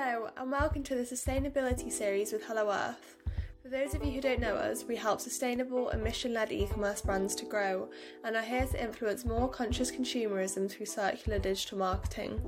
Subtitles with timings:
[0.00, 3.16] Hello, and welcome to the Sustainability series with Hello Earth.
[3.60, 6.68] For those of you who don't know us, we help sustainable and mission led e
[6.70, 7.88] commerce brands to grow
[8.22, 12.40] and are here to influence more conscious consumerism through circular digital marketing.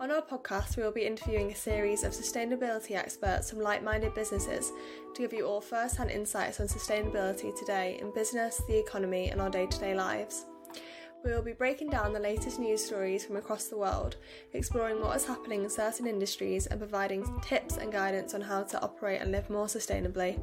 [0.00, 4.14] On our podcast, we will be interviewing a series of sustainability experts from like minded
[4.14, 4.72] businesses
[5.14, 9.38] to give you all first hand insights on sustainability today in business, the economy, and
[9.38, 10.46] our day to day lives.
[11.24, 14.16] We will be breaking down the latest news stories from across the world,
[14.52, 18.82] exploring what is happening in certain industries, and providing tips and guidance on how to
[18.82, 20.38] operate and live more sustainably.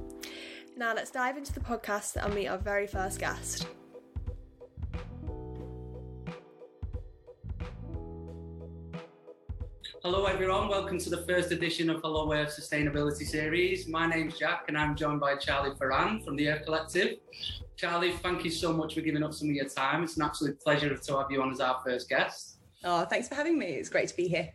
[0.75, 3.67] Now, let's dive into the podcast and meet our very first guest.
[10.03, 10.67] Hello, everyone.
[10.67, 13.87] Welcome to the first edition of Hello Earth Sustainability Series.
[13.87, 17.17] My name's Jack, and I'm joined by Charlie Ferrand from the Earth Collective.
[17.75, 20.03] Charlie, thank you so much for giving up some of your time.
[20.03, 22.57] It's an absolute pleasure to have you on as our first guest.
[22.83, 23.67] Oh, thanks for having me.
[23.67, 24.49] It's great to be here.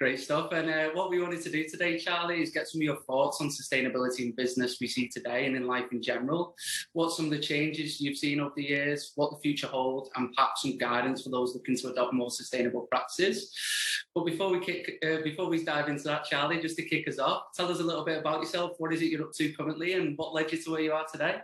[0.00, 0.50] Great stuff.
[0.52, 3.38] And uh, what we wanted to do today, Charlie, is get some of your thoughts
[3.42, 6.54] on sustainability in business we see today and in life in general.
[6.94, 10.32] What some of the changes you've seen over the years, what the future holds, and
[10.34, 13.54] perhaps some guidance for those looking to adopt more sustainable practices.
[14.14, 17.18] But before we kick, uh, before we dive into that, Charlie, just to kick us
[17.18, 18.76] off, tell us a little bit about yourself.
[18.78, 21.04] What is it you're up to currently, and what led you to where you are
[21.12, 21.40] today?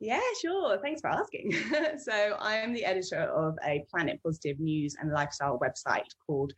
[0.00, 0.78] Yeah, sure.
[0.78, 1.54] Thanks for asking.
[1.98, 6.52] so, I am the editor of a planet positive news and lifestyle website called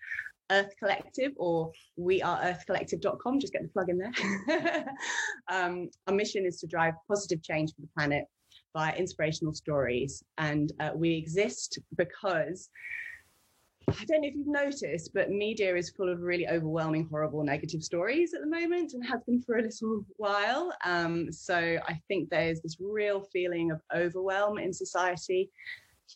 [0.50, 3.40] Earth Collective or weareearthcollective.com.
[3.40, 4.86] Just get the plug in there.
[5.50, 8.24] um, our mission is to drive positive change for the planet
[8.74, 10.22] via inspirational stories.
[10.38, 12.70] And uh, we exist because
[13.88, 17.82] I don't know if you've noticed, but media is full of really overwhelming, horrible, negative
[17.82, 20.72] stories at the moment and has been for a little while.
[20.84, 25.50] Um, so I think there's this real feeling of overwhelm in society.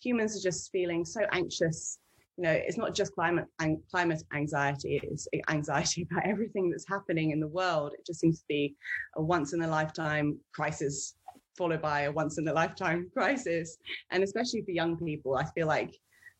[0.03, 1.99] Humans are just feeling so anxious
[2.37, 7.31] you know, it's not just climate and climate anxiety, it's anxiety about everything that's happening
[7.31, 7.93] in the world.
[7.93, 8.75] It just seems to be
[9.17, 11.17] a once in a lifetime crisis
[11.57, 13.77] followed by a once in a lifetime crisis.
[14.11, 15.95] And especially for young people, I feel like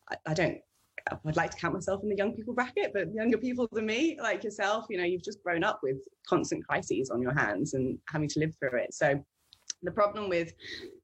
[0.09, 0.57] I, I don't
[1.11, 4.17] I'd like to count myself in the young people bracket, but younger people than me,
[4.21, 5.97] like yourself, you know, you've just grown up with
[6.27, 8.93] constant crises on your hands and having to live through it.
[8.93, 9.21] So
[9.81, 10.53] the problem with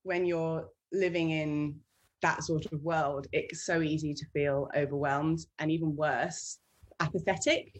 [0.03, 1.75] when you're living in
[2.21, 6.59] that sort of world, it's so easy to feel overwhelmed and even worse,
[6.99, 7.79] apathetic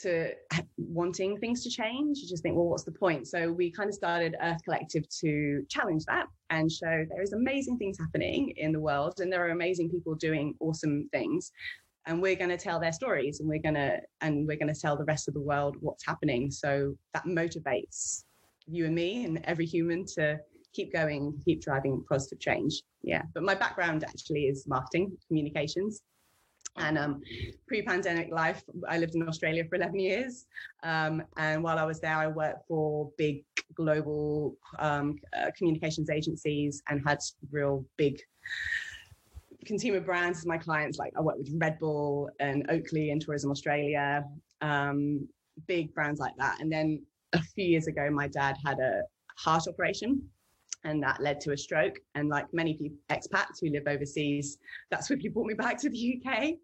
[0.00, 0.30] to
[0.76, 2.18] wanting things to change.
[2.18, 3.26] You just think, well, what's the point?
[3.26, 7.78] So we kind of started Earth Collective to challenge that and show there is amazing
[7.78, 11.52] things happening in the world and there are amazing people doing awesome things.
[12.06, 14.80] And we're going to tell their stories and we're going to and we're going to
[14.80, 16.50] tell the rest of the world what's happening.
[16.50, 18.22] So that motivates
[18.66, 20.38] you and me and every human to
[20.78, 22.82] keep going, keep driving positive change.
[23.02, 23.22] Yeah.
[23.34, 26.02] But my background actually is marketing, communications.
[26.76, 27.20] And um,
[27.66, 30.46] pre-pandemic life, I lived in Australia for 11 years.
[30.84, 33.44] Um, and while I was there, I worked for big
[33.74, 37.18] global um, uh, communications agencies and had
[37.50, 38.20] real big
[39.66, 40.96] consumer brands as my clients.
[40.98, 44.22] Like I worked with Red Bull and Oakley and Tourism Australia,
[44.60, 45.28] um,
[45.66, 46.60] big brands like that.
[46.60, 47.02] And then
[47.32, 49.02] a few years ago, my dad had a
[49.36, 50.22] heart operation
[50.84, 51.96] and that led to a stroke.
[52.14, 54.58] And like many people, expats who live overseas,
[54.90, 56.54] that swiftly brought me back to the UK.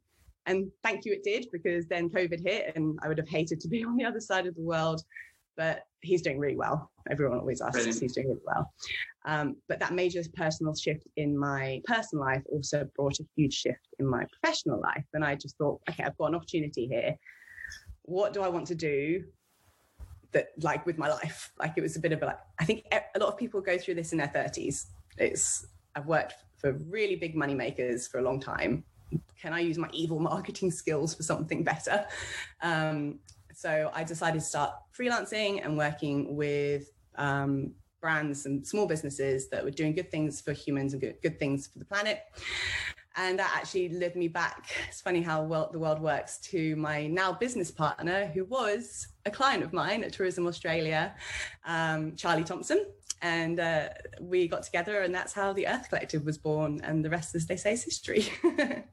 [0.46, 3.68] And thank you, it did, because then COVID hit and I would have hated to
[3.68, 5.02] be on the other side of the world.
[5.56, 6.90] But he's doing really well.
[7.10, 8.00] Everyone always asks, Brilliant.
[8.00, 8.72] he's doing really well.
[9.24, 13.88] Um, but that major personal shift in my personal life also brought a huge shift
[13.98, 15.04] in my professional life.
[15.14, 17.14] And I just thought, okay, I've got an opportunity here.
[18.02, 19.24] What do I want to do
[20.34, 21.52] that like with my life.
[21.58, 23.78] Like it was a bit of a like i think a lot of people go
[23.78, 24.86] through this in their 30s
[25.18, 28.84] it's i've worked for really big money makers for a long time.
[29.40, 32.06] Can i use my evil marketing skills for something better?
[32.62, 33.20] Um,
[33.54, 39.64] so i decided to start freelancing and working with um, brands and small businesses that
[39.64, 42.20] were doing good things for humans and good, good things for the planet
[43.16, 44.70] and that actually led me back.
[44.88, 49.30] It's funny how well the world works to my now business partner, who was a
[49.30, 51.14] client of mine at Tourism Australia,
[51.64, 52.86] um, Charlie Thompson.
[53.22, 53.88] And uh,
[54.20, 56.80] we got together, and that's how the Earth Collective was born.
[56.84, 58.28] And the rest, as they say, is history.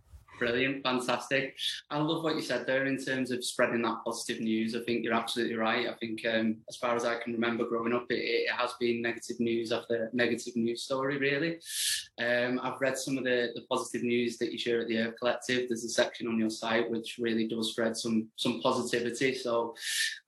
[0.42, 1.56] Brilliant, fantastic.
[1.92, 4.76] I love what you said there in terms of spreading that positive news.
[4.76, 5.88] I think you're absolutely right.
[5.88, 9.04] I think, um, as far as I can remember growing up, it, it, has been
[9.04, 11.60] negative news after negative news story, really.
[12.20, 15.14] Um, I've read some of the, the positive news that you share at the Earth
[15.20, 15.70] Collective.
[15.70, 19.36] There's a section on your site which really does spread some some positivity.
[19.36, 19.76] So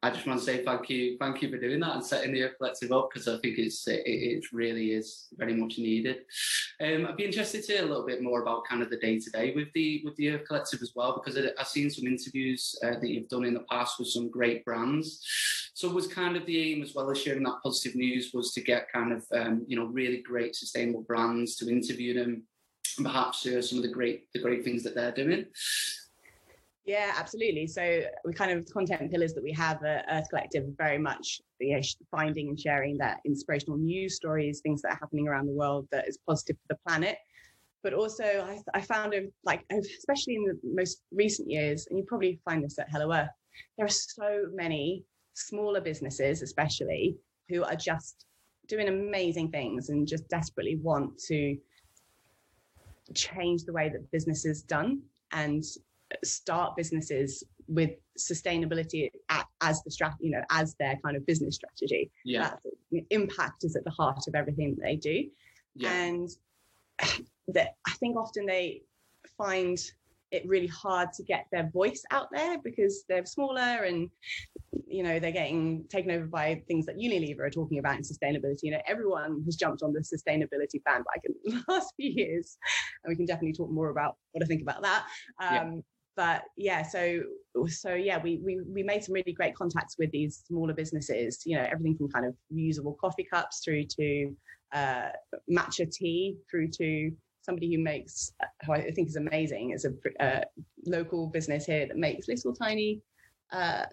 [0.03, 2.43] I just want to say thank you, thank you for doing that and setting the
[2.43, 6.17] Earth Collective up because I think it's it, it, really is very much needed.
[6.79, 9.17] Um, I'd be interested to hear a little bit more about kind of the day
[9.17, 12.75] to day with the with the Earth Collective as well because I've seen some interviews
[12.83, 15.21] uh, that you've done in the past with some great brands.
[15.73, 18.61] So was kind of the aim as well as sharing that positive news was to
[18.61, 22.43] get kind of um, you know really great sustainable brands to interview them
[22.97, 25.45] and perhaps share some of the great the great things that they're doing.
[26.85, 27.65] Yeah, absolutely.
[27.67, 31.77] So we kind of content pillars that we have at Earth Collective very much you
[31.77, 35.87] know, finding and sharing that inspirational news stories, things that are happening around the world
[35.91, 37.17] that is positive for the planet.
[37.83, 42.05] But also, I, I found it like, especially in the most recent years, and you
[42.05, 43.29] probably find this at Hello Earth,
[43.77, 45.03] there are so many
[45.33, 47.17] smaller businesses, especially,
[47.49, 48.25] who are just
[48.67, 51.57] doing amazing things and just desperately want to
[53.13, 55.01] change the way that business is done
[55.33, 55.63] and
[56.23, 59.09] start businesses with sustainability
[59.61, 62.09] as the strat, you know, as their kind of business strategy.
[62.23, 62.53] Yeah.
[62.91, 65.25] That impact is at the heart of everything that they do.
[65.75, 65.91] Yeah.
[65.91, 66.29] And
[67.49, 68.83] that I think often they
[69.37, 69.77] find
[70.31, 74.09] it really hard to get their voice out there because they're smaller and
[74.87, 78.63] you know they're getting taken over by things that Unilever are talking about in sustainability.
[78.63, 82.57] You know, everyone has jumped on the sustainability bandwagon in the last few years,
[83.03, 85.05] and we can definitely talk more about what I think about that.
[85.39, 85.81] Um, yeah
[86.15, 87.21] but yeah so
[87.67, 91.57] so yeah we, we we made some really great contacts with these smaller businesses you
[91.57, 94.35] know everything from kind of reusable coffee cups through to
[94.73, 95.09] uh,
[95.49, 97.11] matcha tea through to
[97.41, 98.33] somebody who makes
[98.65, 100.41] who i think is amazing is a uh,
[100.85, 103.01] local business here that makes little tiny
[103.51, 103.85] uh,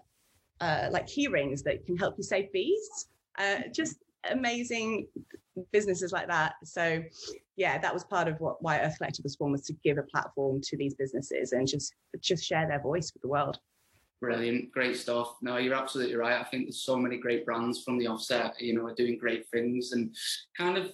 [0.61, 3.07] uh, like key rings that can help you save bees
[3.37, 3.97] uh, just
[4.29, 5.07] amazing
[5.71, 6.53] businesses like that.
[6.63, 7.03] So
[7.55, 10.03] yeah, that was part of what why Earth Collective was formed was to give a
[10.03, 13.59] platform to these businesses and just just share their voice with the world.
[14.21, 15.37] Brilliant, great stuff.
[15.41, 16.39] No, you're absolutely right.
[16.39, 19.47] I think there's so many great brands from the offset, you know, are doing great
[19.49, 20.15] things and
[20.55, 20.91] kind of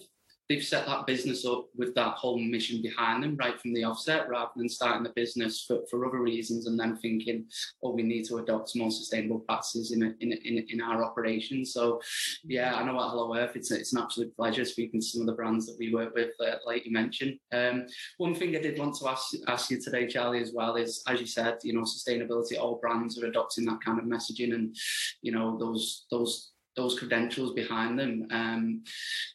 [0.48, 4.28] they've set that business up with that whole mission behind them right from the offset
[4.28, 7.44] rather than starting the business for, for other reasons and then thinking
[7.82, 11.72] oh we need to adopt more sustainable practices in, in, in, in our operations.
[11.72, 12.00] So
[12.44, 15.26] yeah i know at hello earth it's, it's an absolute pleasure speaking to some of
[15.26, 17.38] the brands that we work with uh, like you mentioned.
[17.52, 17.86] Um,
[18.18, 21.20] one thing i did want to ask, ask you today charlie as well is as
[21.20, 24.74] you said you know sustainability all brands are adopting that kind of messaging and
[25.22, 28.26] you know those those those credentials behind them.
[28.30, 28.84] Um,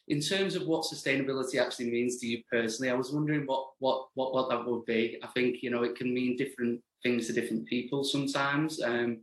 [0.08, 4.08] in terms of what sustainability actually means to you personally, I was wondering what what
[4.14, 5.18] what what that would be.
[5.22, 9.20] I think you know it can mean different things to different people sometimes, um,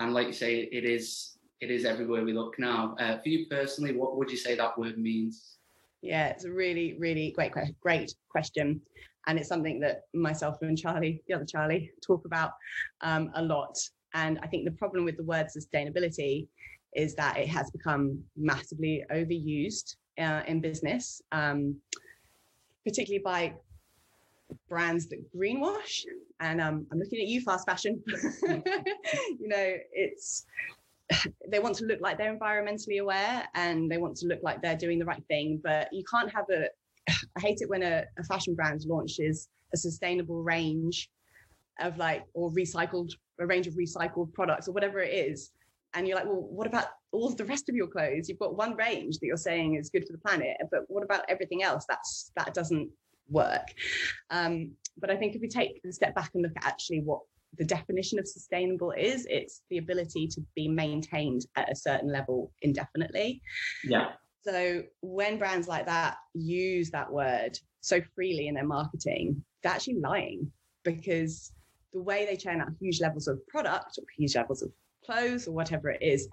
[0.00, 2.94] and like you say, it is it is everywhere we look now.
[2.98, 5.58] Uh, for you personally, what would you say that word means?
[6.00, 8.80] Yeah, it's a really really great great question,
[9.26, 12.52] and it's something that myself and Charlie, the other Charlie, talk about
[13.02, 13.76] um, a lot.
[14.14, 16.48] And I think the problem with the word sustainability
[16.94, 21.76] is that it has become massively overused uh, in business, um,
[22.84, 23.52] particularly by
[24.68, 26.04] brands that greenwash.
[26.40, 28.02] And um, I'm looking at you, fast fashion.
[28.42, 30.46] you know, it's
[31.48, 34.76] they want to look like they're environmentally aware and they want to look like they're
[34.76, 36.68] doing the right thing, but you can't have a.
[37.36, 41.10] I hate it when a, a fashion brand launches a sustainable range
[41.80, 45.52] of like or recycled a range of recycled products or whatever it is
[45.96, 48.28] and you're like well what about all the rest of your clothes?
[48.28, 51.24] You've got one range that you're saying is good for the planet but what about
[51.28, 51.84] everything else?
[51.88, 52.90] That's that doesn't
[53.28, 53.66] work.
[54.30, 57.20] Um, but i think if we take a step back and look at actually what
[57.58, 62.52] the definition of sustainable is it's the ability to be maintained at a certain level
[62.62, 63.40] indefinitely.
[63.84, 64.12] Yeah.
[64.44, 69.98] So when brands like that use that word so freely in their marketing they're actually
[70.00, 70.50] lying
[70.84, 71.52] because
[71.92, 74.70] the way they churn out huge levels of product or huge levels of
[75.06, 76.28] clothes or whatever it is,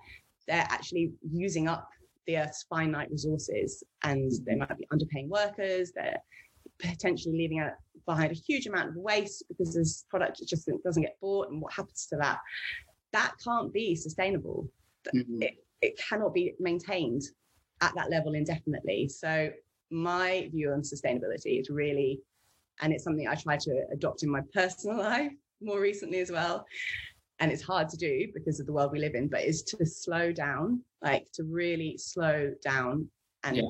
[0.47, 1.87] they're actually using up
[2.25, 6.21] the Earth's finite resources and they might be underpaying workers, they're
[6.79, 7.73] potentially leaving out
[8.05, 11.73] behind a huge amount of waste because this product just doesn't get bought and what
[11.73, 12.39] happens to that?
[13.11, 14.67] That can't be sustainable.
[15.13, 15.41] Mm-hmm.
[15.41, 17.23] it, it cannot be maintained
[17.81, 19.09] at that level indefinitely.
[19.09, 19.51] So
[19.93, 22.19] my view on sustainability is really
[22.81, 26.65] and it's something i try to adopt in my personal life more recently as well
[27.43, 29.85] and it's hard to do because of the world we live in, but is to
[29.85, 33.05] slow down, like to really slow down
[33.43, 33.63] and yeah.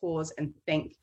[0.00, 0.94] pause and think,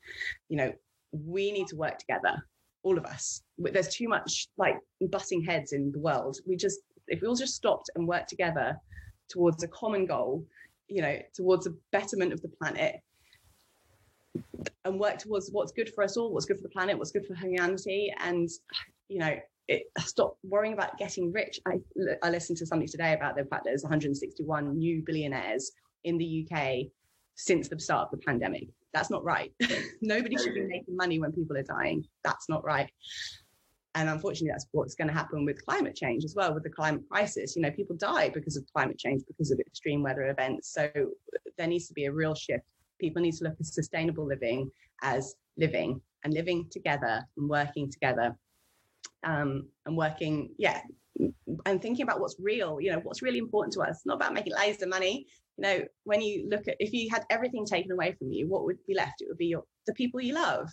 [0.48, 0.72] you know,
[1.12, 2.42] we need to work together,
[2.84, 3.42] all of us.
[3.58, 4.78] There's too much like
[5.10, 6.38] butting heads in the world.
[6.46, 8.78] We just, if we all just stopped and worked together
[9.28, 10.42] towards a common goal,
[10.88, 12.96] you know, towards a betterment of the planet,
[14.86, 17.26] and work towards what's good for us all, what's good for the planet, what's good
[17.26, 18.48] for humanity, and
[19.08, 19.36] you know,
[19.68, 21.60] it, stop worrying about getting rich.
[21.66, 21.78] I,
[22.22, 25.72] I listened to something today about the fact that there's 161 new billionaires
[26.04, 26.86] in the UK
[27.34, 28.68] since the start of the pandemic.
[28.94, 29.52] That's not right.
[30.00, 32.04] Nobody should be making money when people are dying.
[32.24, 32.90] That's not right.
[33.96, 37.02] and unfortunately that's what's going to happen with climate change as well with the climate
[37.10, 40.88] crisis you know people die because of climate change because of extreme weather events so
[41.56, 42.64] there needs to be a real shift
[43.00, 44.70] people need to look at sustainable living
[45.02, 48.36] as living and living together and working together
[49.26, 50.80] um, and working yeah
[51.66, 54.54] and thinking about what's real you know what's really important to us not about making
[54.54, 55.26] loads of money.
[55.58, 58.64] You know when you look at if you had everything taken away from you what
[58.64, 59.20] would be left?
[59.20, 60.68] It would be your the people you love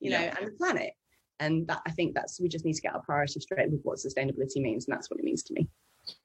[0.00, 0.20] you yeah.
[0.20, 0.92] know and the planet.
[1.40, 3.98] And that i think that's we just need to get our priorities straight with what
[3.98, 5.68] sustainability means and that's what it means to me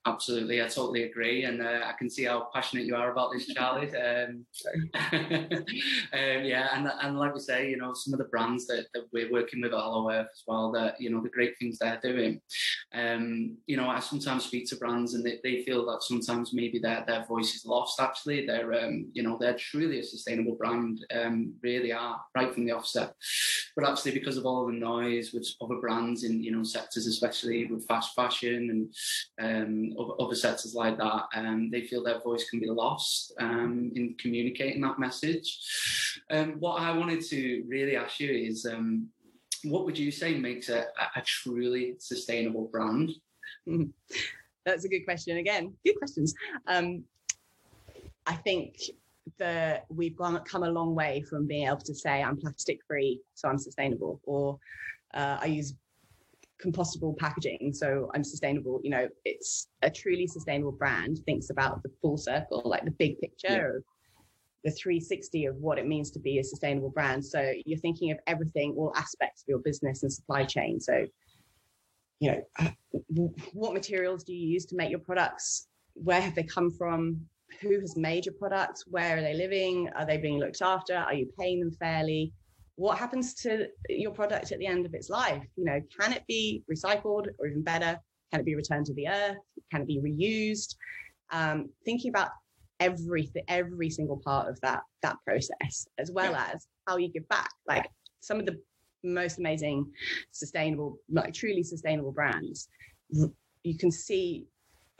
[0.07, 3.47] Absolutely, I totally agree, and uh, I can see how passionate you are about this,
[3.47, 3.89] Charlie.
[3.95, 4.45] Um,
[5.11, 9.05] um, yeah, and and like we say, you know, some of the brands that, that
[9.11, 11.99] we're working with at Hello Earth as well, that you know the great things they're
[12.03, 12.39] doing.
[12.93, 16.77] Um, you know, I sometimes speak to brands and they, they feel that sometimes maybe
[16.77, 17.99] their their voice is lost.
[17.99, 22.65] Actually, they're um, you know they're truly a sustainable brand, um, really are right from
[22.65, 23.13] the offset.
[23.75, 27.65] But actually, because of all the noise with other brands in you know sectors, especially
[27.65, 28.93] with fast fashion and
[29.65, 34.15] um, other, sectors like that, um, they feel their voice can be lost um, in
[34.19, 36.19] communicating that message.
[36.29, 39.09] Um, what I wanted to really ask you is, um,
[39.63, 43.11] what would you say makes a, a truly sustainable brand?
[44.65, 45.37] That's a good question.
[45.37, 46.33] Again, good questions.
[46.67, 47.03] Um,
[48.25, 48.77] I think
[49.37, 53.21] the we've gone come a long way from being able to say I'm plastic free,
[53.33, 54.59] so I'm sustainable, or
[55.13, 55.73] uh, I use
[56.63, 61.89] compostable packaging so i'm sustainable you know it's a truly sustainable brand thinks about the
[62.01, 63.77] full circle like the big picture yeah.
[63.77, 63.83] of
[64.65, 67.23] the 360 of what it means to be a sustainable brand.
[67.23, 70.79] So you're thinking of everything all aspects of your business and supply chain.
[70.79, 71.05] So
[72.19, 72.69] you know uh,
[73.53, 75.67] what materials do you use to make your products?
[75.93, 77.21] Where have they come from?
[77.61, 78.85] Who has made your products?
[78.87, 79.87] Where are they living?
[79.95, 80.95] Are they being looked after?
[80.95, 82.33] Are you paying them fairly
[82.75, 85.43] what happens to your product at the end of its life?
[85.55, 87.99] You know can it be recycled or even better?
[88.31, 89.37] Can it be returned to the earth?
[89.71, 90.75] Can it be reused?
[91.31, 92.29] Um, thinking about
[92.79, 96.51] every every single part of that that process as well yeah.
[96.53, 97.49] as how you give back.
[97.67, 97.89] Like
[98.19, 98.59] some of the
[99.03, 99.85] most amazing
[100.31, 102.69] sustainable like truly sustainable brands
[103.65, 104.45] you can see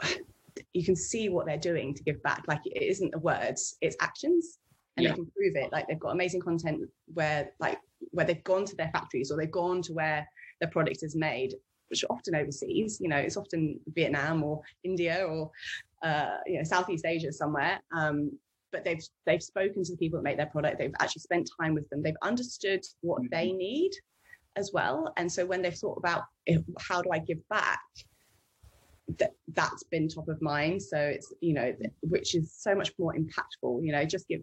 [0.74, 2.44] you can see what they're doing to give back.
[2.48, 4.60] Like it isn't the words it's actions
[4.98, 5.10] and yeah.
[5.10, 5.72] they can prove it.
[5.72, 6.82] Like they've got amazing content
[7.14, 7.80] where like
[8.12, 10.28] where they've gone to their factories or they've gone to where
[10.62, 11.54] their product is made,
[11.90, 13.00] which are often overseas.
[13.02, 15.52] You know, it's often Vietnam or India or
[16.04, 17.82] uh, you know Southeast Asia somewhere.
[17.96, 18.32] Um,
[18.72, 20.78] but they've they've spoken to the people that make their product.
[20.78, 22.02] They've actually spent time with them.
[22.02, 23.36] They've understood what mm-hmm.
[23.36, 23.92] they need
[24.58, 25.14] as well.
[25.18, 26.24] And so when they've thought about
[26.80, 27.80] how do I give back,
[29.20, 30.82] that that's been top of mind.
[30.82, 33.84] So it's you know which is so much more impactful.
[33.84, 34.42] You know, just give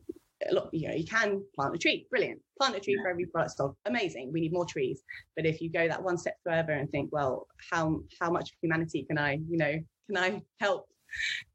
[0.50, 2.40] look, you know, you can plant a tree, brilliant.
[2.58, 3.02] Plant a tree yeah.
[3.02, 4.30] for every product stock, amazing.
[4.32, 5.02] We need more trees.
[5.36, 9.04] But if you go that one step further and think, well, how how much humanity
[9.08, 9.74] can I, you know,
[10.06, 10.86] can I help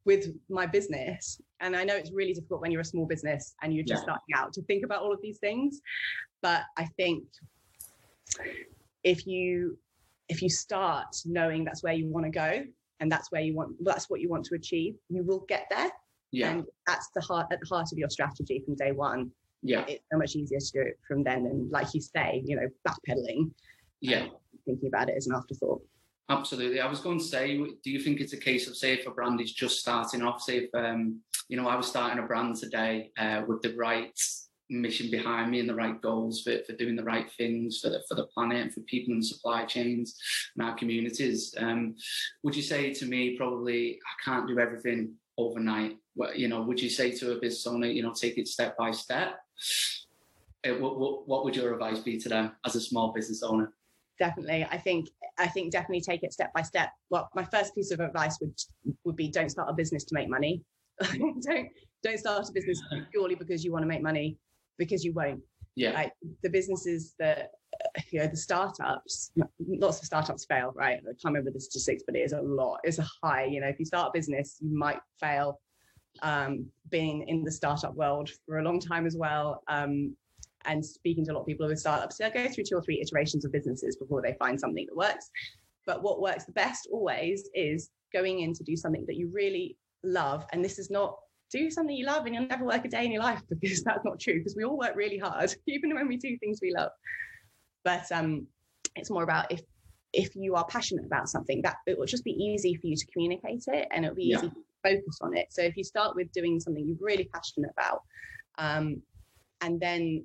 [0.05, 1.41] with my business?
[1.59, 4.03] And I know it's really difficult when you're a small business and you're just yeah.
[4.03, 5.81] starting out to think about all of these things.
[6.41, 7.23] But I think
[9.03, 9.77] if you
[10.29, 12.63] if you start knowing that's where you want to go
[12.99, 15.91] and that's where you want that's what you want to achieve, you will get there
[16.31, 16.51] yeah.
[16.51, 19.31] And that's the heart at the heart of your strategy from day one.
[19.63, 19.85] Yeah.
[19.87, 21.45] It's so much easier to do it from then.
[21.45, 23.51] And like you say, you know, backpedaling.
[24.01, 24.27] Yeah.
[24.65, 25.81] Thinking about it as an afterthought.
[26.29, 26.81] Absolutely.
[26.81, 29.11] I was going to say, do you think it's a case of, say, if a
[29.11, 32.57] brand is just starting off, say, if, um, you know, I was starting a brand
[32.57, 34.11] today uh, with the right
[34.69, 38.03] mission behind me and the right goals for, for doing the right things for the,
[38.09, 40.19] for the planet and for people in supply chains
[40.57, 41.55] and our communities.
[41.57, 41.95] Um,
[42.43, 45.97] would you say to me, probably, I can't do everything overnight?
[46.35, 48.91] You know, would you say to a business owner, you know, take it step by
[48.91, 49.39] step?
[50.65, 53.73] Uh, what, what, what would your advice be to them as a small business owner?
[54.19, 56.89] Definitely, I think I think definitely take it step by step.
[57.11, 58.57] Well, my first piece of advice would
[59.03, 60.63] would be don't start a business to make money.
[61.01, 61.69] don't
[62.03, 62.81] don't start a business
[63.11, 64.39] purely because you want to make money
[64.79, 65.41] because you won't.
[65.75, 65.91] Yeah.
[65.91, 67.51] Like the businesses that
[68.11, 72.15] you know the startups lots of startups fail right i can't remember the statistics but
[72.15, 74.75] it is a lot it's a high you know if you start a business you
[74.75, 75.59] might fail
[76.21, 80.15] um, being in the startup world for a long time as well um,
[80.65, 82.17] and speaking to a lot of people with startups.
[82.17, 85.29] They go through two or three iterations of businesses before they find something that works.
[85.85, 89.77] But what works the best always is going in to do something that you really
[90.03, 90.45] love.
[90.51, 91.17] And this is not
[91.51, 94.03] do something you love and you'll never work a day in your life because that's
[94.03, 96.91] not true because we all work really hard even when we do things we love.
[97.83, 98.47] But um,
[98.95, 99.61] it's more about if
[100.13, 103.05] if you are passionate about something, that it will just be easy for you to
[103.07, 104.37] communicate it and it'll be yeah.
[104.37, 104.51] easy
[104.83, 105.47] focus on it.
[105.49, 108.01] So if you start with doing something you're really passionate about,
[108.57, 109.01] um,
[109.61, 110.23] and then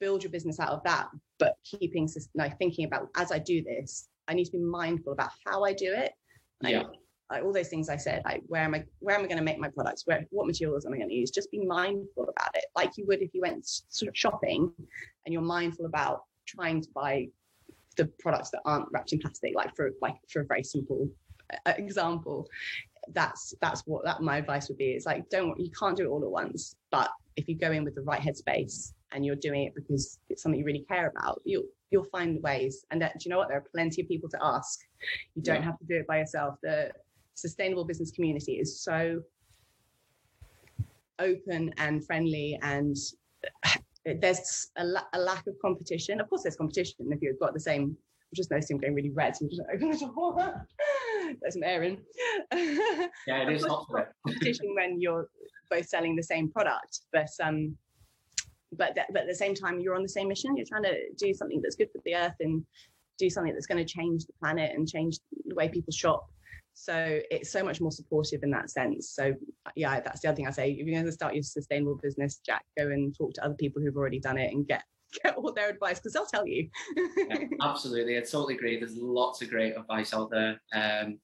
[0.00, 4.08] build your business out of that, but keeping like thinking about as I do this,
[4.28, 6.12] I need to be mindful about how I do it.
[6.62, 6.84] Like, yeah.
[7.30, 9.44] Like all those things I said, like where am I, where am I going to
[9.44, 10.02] make my products?
[10.04, 11.30] Where, what materials am I going to use?
[11.30, 14.72] Just be mindful about it, like you would if you went sort of shopping,
[15.24, 17.28] and you're mindful about trying to buy
[17.96, 19.54] the products that aren't wrapped in plastic.
[19.54, 21.08] Like for like for a very simple
[21.66, 22.48] uh, example,
[23.14, 24.92] that's that's what that my advice would be.
[24.92, 27.84] It's like don't you can't do it all at once, but if you go in
[27.84, 31.40] with the right headspace and you're doing it because it's something you really care about,
[31.44, 32.84] you'll you'll find ways.
[32.90, 33.48] And that, do you know what?
[33.48, 34.80] There are plenty of people to ask.
[35.34, 35.62] You don't yeah.
[35.62, 36.56] have to do it by yourself.
[36.62, 36.92] The
[37.34, 39.20] sustainable business community is so
[41.18, 42.96] open and friendly and
[44.20, 46.20] there's a, la- a, lack of competition.
[46.20, 47.96] Of course, there's competition if you've got the same.
[48.32, 49.36] I just noticed him going really red.
[49.36, 50.66] So I'm just open the door.
[51.40, 51.98] There's an Aaron.
[52.52, 53.86] Yeah, it is hot
[54.26, 55.28] competition when you're
[55.70, 57.76] both selling the same product, but um,
[58.72, 60.56] but th- but at the same time, you're on the same mission.
[60.56, 62.64] You're trying to do something that's good for the earth and
[63.18, 66.26] do something that's going to change the planet and change the way people shop.
[66.72, 69.10] So it's so much more supportive in that sense.
[69.10, 69.34] So
[69.76, 70.70] yeah, that's the other thing I say.
[70.70, 73.82] If you're going to start your sustainable business, Jack, go and talk to other people
[73.82, 74.82] who've already done it and get
[75.22, 76.68] get all their advice because they'll tell you.
[76.96, 78.78] yeah, absolutely, I totally agree.
[78.78, 80.60] There's lots of great advice out there.
[80.72, 81.18] Um,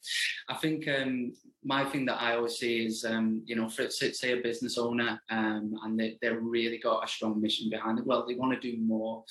[0.48, 1.32] I think um,
[1.64, 5.20] my thing that I always see is, um, you know, for say a business owner
[5.30, 8.06] um, and they, they've really got a strong mission behind it.
[8.06, 9.24] Well, they want to do more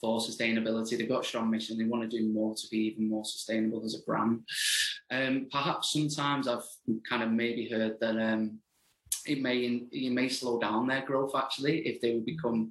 [0.00, 0.98] for sustainability.
[0.98, 1.78] They've got a strong mission.
[1.78, 4.40] They want to do more to be even more sustainable as a brand.
[5.10, 6.64] Um, perhaps sometimes I've
[7.08, 8.58] kind of maybe heard that um,
[9.26, 12.70] it may it may slow down their growth actually if they would become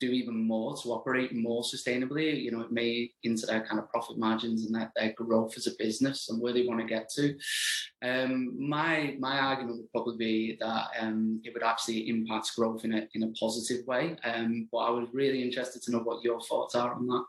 [0.00, 2.42] do even more to operate more sustainably.
[2.42, 5.66] You know it may into their kind of profit margins and that their growth as
[5.66, 7.36] a business and where they want to get to.
[8.02, 12.94] Um, my my argument would probably be that um, it would actually impact growth in
[12.94, 14.16] a in a positive way.
[14.24, 17.24] Um, but I was really interested to know what your thoughts are on that.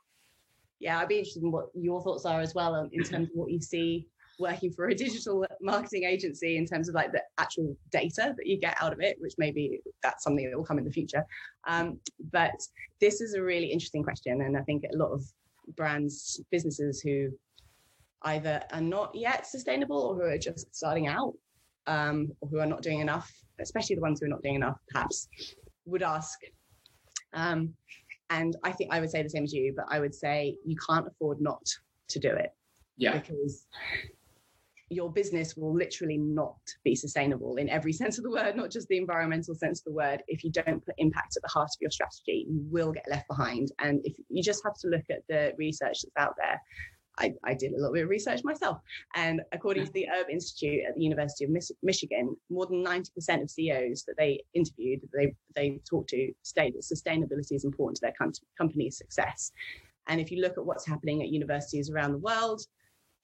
[0.80, 3.52] Yeah I'd be interested in what your thoughts are as well in terms of what
[3.52, 4.08] you see
[4.40, 8.58] working for a digital marketing agency in terms of like the actual data that you
[8.58, 11.26] get out of it, which maybe that's something that will come in the future.
[11.68, 12.00] Um,
[12.32, 12.56] but
[13.02, 14.42] this is a really interesting question.
[14.42, 15.24] And I think a lot of
[15.76, 17.30] brands, businesses who
[18.24, 21.34] either are not yet sustainable or who are just starting out
[21.88, 24.80] um, or who are not doing enough, especially the ones who are not doing enough,
[24.90, 25.28] perhaps,
[25.86, 26.40] would ask.
[27.34, 27.74] Um,
[28.30, 30.76] and I think I would say the same as you, but I would say you
[30.88, 31.64] can't afford not
[32.10, 32.52] to do it.
[32.98, 33.18] Yeah.
[33.18, 33.68] Because
[34.90, 38.88] your business will literally not be sustainable in every sense of the word, not just
[38.88, 40.24] the environmental sense of the word.
[40.28, 43.28] If you don't put impact at the heart of your strategy, you will get left
[43.28, 43.72] behind.
[43.80, 46.62] And if you just have to look at the research that's out there,
[47.20, 48.80] I, I did a little bit of research myself.
[49.16, 53.50] And according to the Erb Institute at the University of Michigan, more than 90% of
[53.50, 58.02] CEOs that they interviewed, that they, they talked to, state that sustainability is important to
[58.02, 59.52] their com- company's success.
[60.08, 62.62] And if you look at what's happening at universities around the world,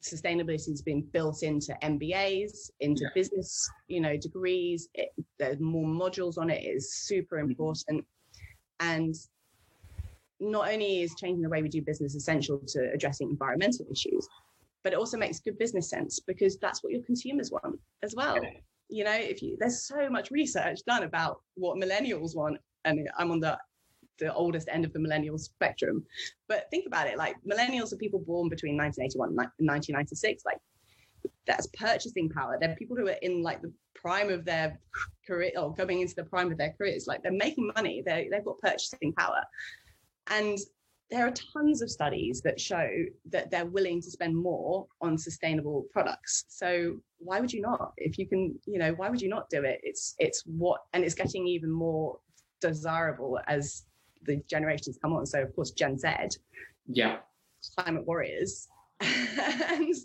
[0.03, 3.09] sustainability has been built into MBAs, into yeah.
[3.15, 4.89] business, you know, degrees.
[4.93, 6.63] It, there's more modules on it.
[6.63, 7.49] It is super mm-hmm.
[7.49, 8.05] important,
[8.79, 9.15] and
[10.39, 14.27] not only is changing the way we do business essential to addressing environmental issues,
[14.83, 18.37] but it also makes good business sense because that's what your consumers want as well.
[18.41, 18.49] Yeah.
[18.89, 23.31] You know, if you there's so much research done about what millennials want, and I'm
[23.31, 23.57] on the
[24.19, 26.03] the oldest end of the millennial spectrum.
[26.47, 30.43] But think about it like millennials are people born between 1981 and 1996.
[30.45, 30.59] Like
[31.45, 32.57] that's purchasing power.
[32.59, 34.79] They're people who are in like the prime of their
[35.25, 37.05] career or coming into the prime of their careers.
[37.07, 39.41] Like they're making money, they they've got purchasing power.
[40.27, 40.57] And
[41.09, 42.89] there are tons of studies that show
[43.29, 46.45] that they're willing to spend more on sustainable products.
[46.47, 47.93] So why would you not?
[47.97, 49.79] If you can, you know, why would you not do it?
[49.83, 52.19] It's it's what and it's getting even more
[52.61, 53.83] desirable as
[54.25, 55.25] the generations come on.
[55.25, 56.09] So of course, Gen Z,
[56.87, 57.17] yeah,
[57.77, 58.67] climate warriors.
[59.01, 59.95] and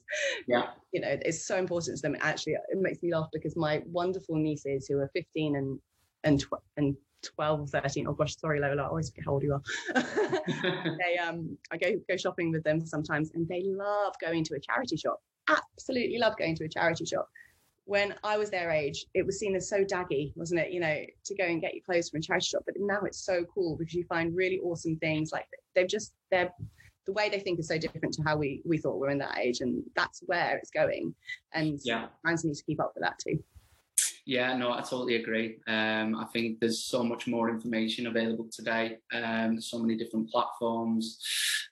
[0.47, 2.17] yeah, you know, it's so important to them.
[2.21, 5.79] Actually, it makes me laugh because my wonderful nieces who are 15 and
[6.25, 9.43] and tw- and 12 or 13 oh gosh sorry lola i always forget how old
[9.43, 9.63] you are
[10.99, 14.61] they um i go go shopping with them sometimes and they love going to a
[14.61, 17.29] charity shop absolutely love going to a charity shop
[17.89, 20.73] when I was their age, it was seen as so daggy, wasn't it?
[20.73, 22.65] You know, to go and get your clothes from a charity shop.
[22.67, 25.33] But now it's so cool because you find really awesome things.
[25.33, 26.53] Like they've just they're
[27.07, 29.17] the way they think is so different to how we we thought we are in
[29.19, 31.15] that age, and that's where it's going.
[31.55, 33.43] And yeah, brands need to keep up with that too.
[34.29, 35.57] Yeah, no, I totally agree.
[35.67, 38.99] Um, I think there's so much more information available today.
[39.11, 41.19] Um, so many different platforms.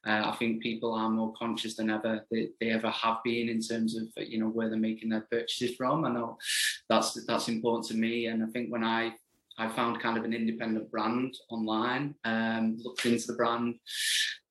[0.06, 3.60] Uh, I think people are more conscious than ever they, they ever have been in
[3.60, 6.06] terms of you know where they're making their purchases from.
[6.06, 6.38] I know
[6.88, 9.12] that's that's important to me, and I think when I
[9.58, 13.76] I found kind of an independent brand online, um, looked into the brand,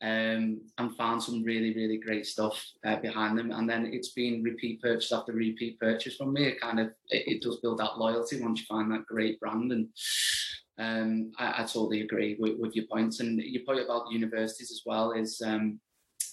[0.02, 3.52] um, and found some really, really great stuff uh, behind them.
[3.52, 6.46] And then it's been repeat purchase after repeat purchase from me.
[6.46, 9.72] It kind of it, it does build that loyalty once you find that great brand.
[9.72, 9.90] And
[10.78, 13.20] um, I, I, totally agree with, with, your points.
[13.20, 15.80] And your point about universities as well is um,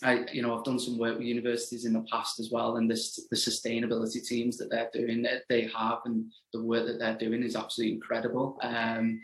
[0.02, 2.90] I, you know, I've done some work with universities in the past as well, and
[2.90, 7.18] this the sustainability teams that they're doing, that they have, and the work that they're
[7.18, 8.58] doing is absolutely incredible.
[8.62, 9.20] Um,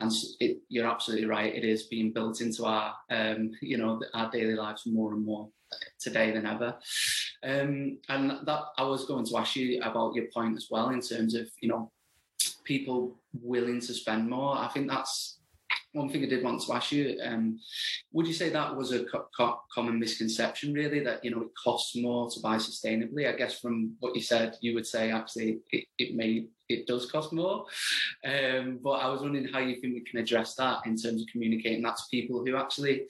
[0.00, 4.30] and it, you're absolutely right; it is being built into our, um, you know, our
[4.30, 5.48] daily lives more and more
[6.00, 6.76] today than ever.
[7.42, 11.00] Um, and that I was going to ask you about your point as well in
[11.00, 11.90] terms of, you know,
[12.64, 14.56] people willing to spend more.
[14.56, 15.37] I think that's
[15.92, 17.58] one thing I did want to ask you, um,
[18.12, 21.48] would you say that was a co- co- common misconception, really, that you know it
[21.62, 23.28] costs more to buy sustainably?
[23.28, 27.10] I guess from what you said, you would say actually it, it may it does
[27.10, 27.64] cost more.
[28.24, 31.28] Um, but I was wondering how you think we can address that in terms of
[31.32, 33.06] communicating that to people who actually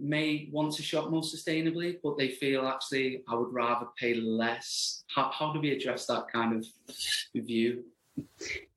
[0.00, 5.04] may want to shop more sustainably, but they feel actually I would rather pay less.
[5.14, 6.66] How, how do we address that kind of
[7.34, 7.84] view?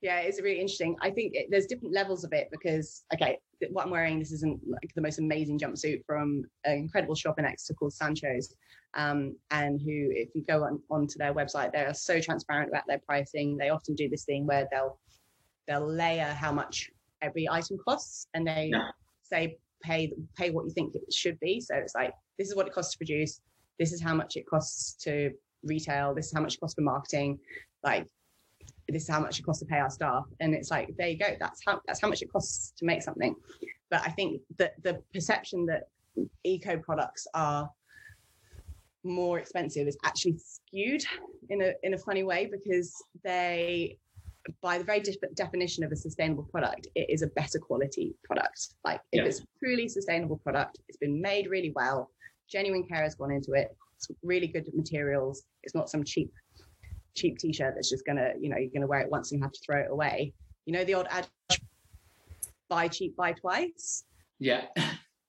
[0.02, 0.96] Yeah it's really interesting.
[1.02, 3.38] I think it, there's different levels of it because okay
[3.70, 7.46] what i'm wearing this isn't like the most amazing jumpsuit from an incredible shop in
[7.46, 8.56] exeter called sancho's
[8.94, 12.84] um, and who if you go on onto their website they are so transparent about
[12.88, 13.58] their pricing.
[13.58, 15.00] They often do this thing where they'll
[15.68, 16.90] they'll layer how much
[17.22, 18.90] every item costs and they yeah.
[19.22, 21.62] say pay pay what you think it should be.
[21.62, 23.42] So it's like this is what it costs to produce.
[23.80, 25.32] This is how much it costs to
[25.64, 26.14] retail.
[26.14, 27.40] This is how much it costs for marketing.
[27.84, 28.08] Like
[28.92, 30.26] this is how much it costs to pay our staff.
[30.40, 31.36] And it's like there you go.
[31.40, 33.36] That's how that's how much it costs to make something.
[33.90, 35.90] But i think that the perception that
[36.44, 37.70] eco products are
[39.04, 41.04] more expensive is actually skewed
[41.50, 43.98] in a in a funny way because they
[44.62, 48.76] by the very de- definition of a sustainable product it is a better quality product.
[48.84, 49.26] Like if yeah.
[49.26, 52.10] it's truly sustainable product it's been made really well
[52.50, 56.32] genuine care has gone into it it's really good materials it's not some cheap
[57.16, 59.60] cheap t-shirt that's just gonna you know you're gonna wear it once and have to
[59.66, 60.34] throw it away.
[60.66, 61.28] You know the old ad
[62.70, 64.06] buy cheap buy twice.
[64.40, 64.66] Yeah.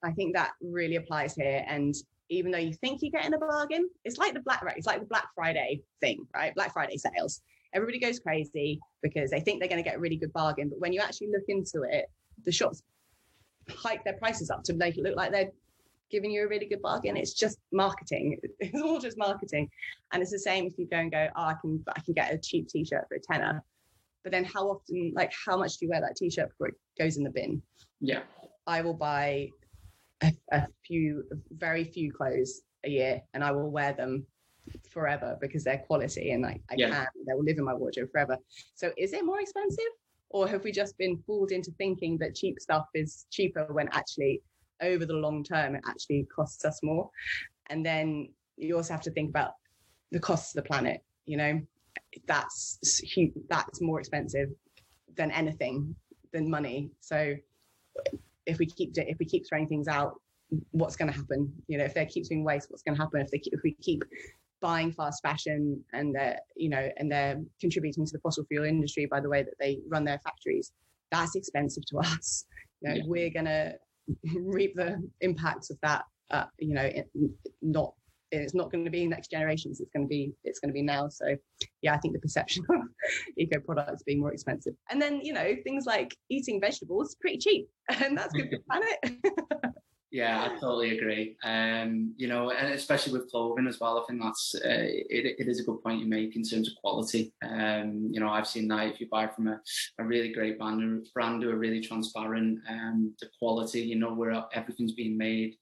[0.05, 1.65] I think that really applies here.
[1.69, 1.95] And
[2.29, 5.07] even though you think you're getting a bargain it's like the black it's like the
[5.07, 6.55] black friday thing right?
[6.55, 7.43] Black friday sales.
[7.75, 10.69] Everybody goes crazy because they think they're going to get a really good bargain.
[10.69, 12.07] But when you actually look into it
[12.45, 12.83] the shops
[13.69, 15.51] hike their prices up to make it look like they're
[16.13, 17.17] giving you a really good bargain.
[17.17, 18.39] It's just marketing.
[18.61, 19.69] It's all just marketing.
[20.13, 22.33] And it's the same if you go and go, oh, I can I can get
[22.33, 23.65] a cheap t-shirt for a tenner.
[24.23, 27.17] But then how often, like how much do you wear that t-shirt before it goes
[27.17, 27.61] in the bin?
[28.01, 28.23] Yeah.
[28.67, 29.49] I will buy
[30.23, 34.25] a, a few, very few clothes a year and I will wear them
[34.89, 36.91] forever because they're quality and like I yeah.
[36.91, 38.37] can, they will live in my wardrobe forever.
[38.75, 39.93] So is it more expensive?
[40.31, 44.41] Or have we just been fooled into thinking that cheap stuff is cheaper when actually
[44.83, 47.09] over the long term, it actually costs us more.
[47.71, 49.53] And then you also have to think about
[50.11, 51.03] the costs of the planet.
[51.27, 51.61] You know,
[52.27, 53.01] that's
[53.49, 54.49] that's more expensive
[55.17, 55.95] than anything
[56.33, 56.91] than money.
[57.01, 57.35] So
[58.47, 60.21] if we keep if we keep throwing things out,
[60.73, 61.53] what's going to happen?
[61.69, 63.21] You know, if they keep doing waste, what's going to happen?
[63.21, 64.03] If they keep, if we keep
[64.61, 69.07] buying fast fashion and they're you know and they're contributing to the fossil fuel industry
[69.07, 70.73] by the way that they run their factories,
[71.11, 72.45] that's expensive to us.
[72.81, 73.03] You know, yeah.
[73.07, 73.75] we're gonna
[74.35, 76.05] reap the impacts of that.
[76.31, 77.11] Uh, you know, it,
[77.61, 77.93] not
[78.33, 79.81] it's not going to be next generations.
[79.81, 81.09] It's going to be it's going to be now.
[81.09, 81.37] So,
[81.83, 82.81] yeah, I think the perception of
[83.37, 87.69] eco products being more expensive, and then you know things like eating vegetables pretty cheap,
[88.03, 89.75] and that's good for the planet.
[90.13, 91.39] Yeah, I totally agree.
[91.43, 95.49] Um, you know, and especially with clothing as well, I think that's uh, it, it
[95.49, 97.33] is a good point you make in terms of quality.
[97.43, 99.59] Um, you know, I've seen that if you buy from a,
[99.99, 104.45] a really great brand, brand who are really transparent, um, the quality, you know, where
[104.53, 105.57] everything's being made,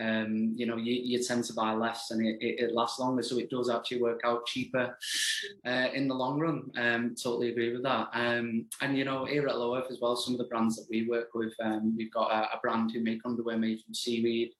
[0.00, 3.22] um, you know, you, you tend to buy less and it, it, it, lasts longer.
[3.22, 4.98] So it does actually work out cheaper
[5.64, 6.64] uh, in the long run.
[6.76, 8.08] Um, totally agree with that.
[8.12, 10.86] Um, and, you know, here at Hello Earth as well, some of the brands that
[10.90, 14.52] we work with, um, we've got a, a brand who make underwear made from seaweed.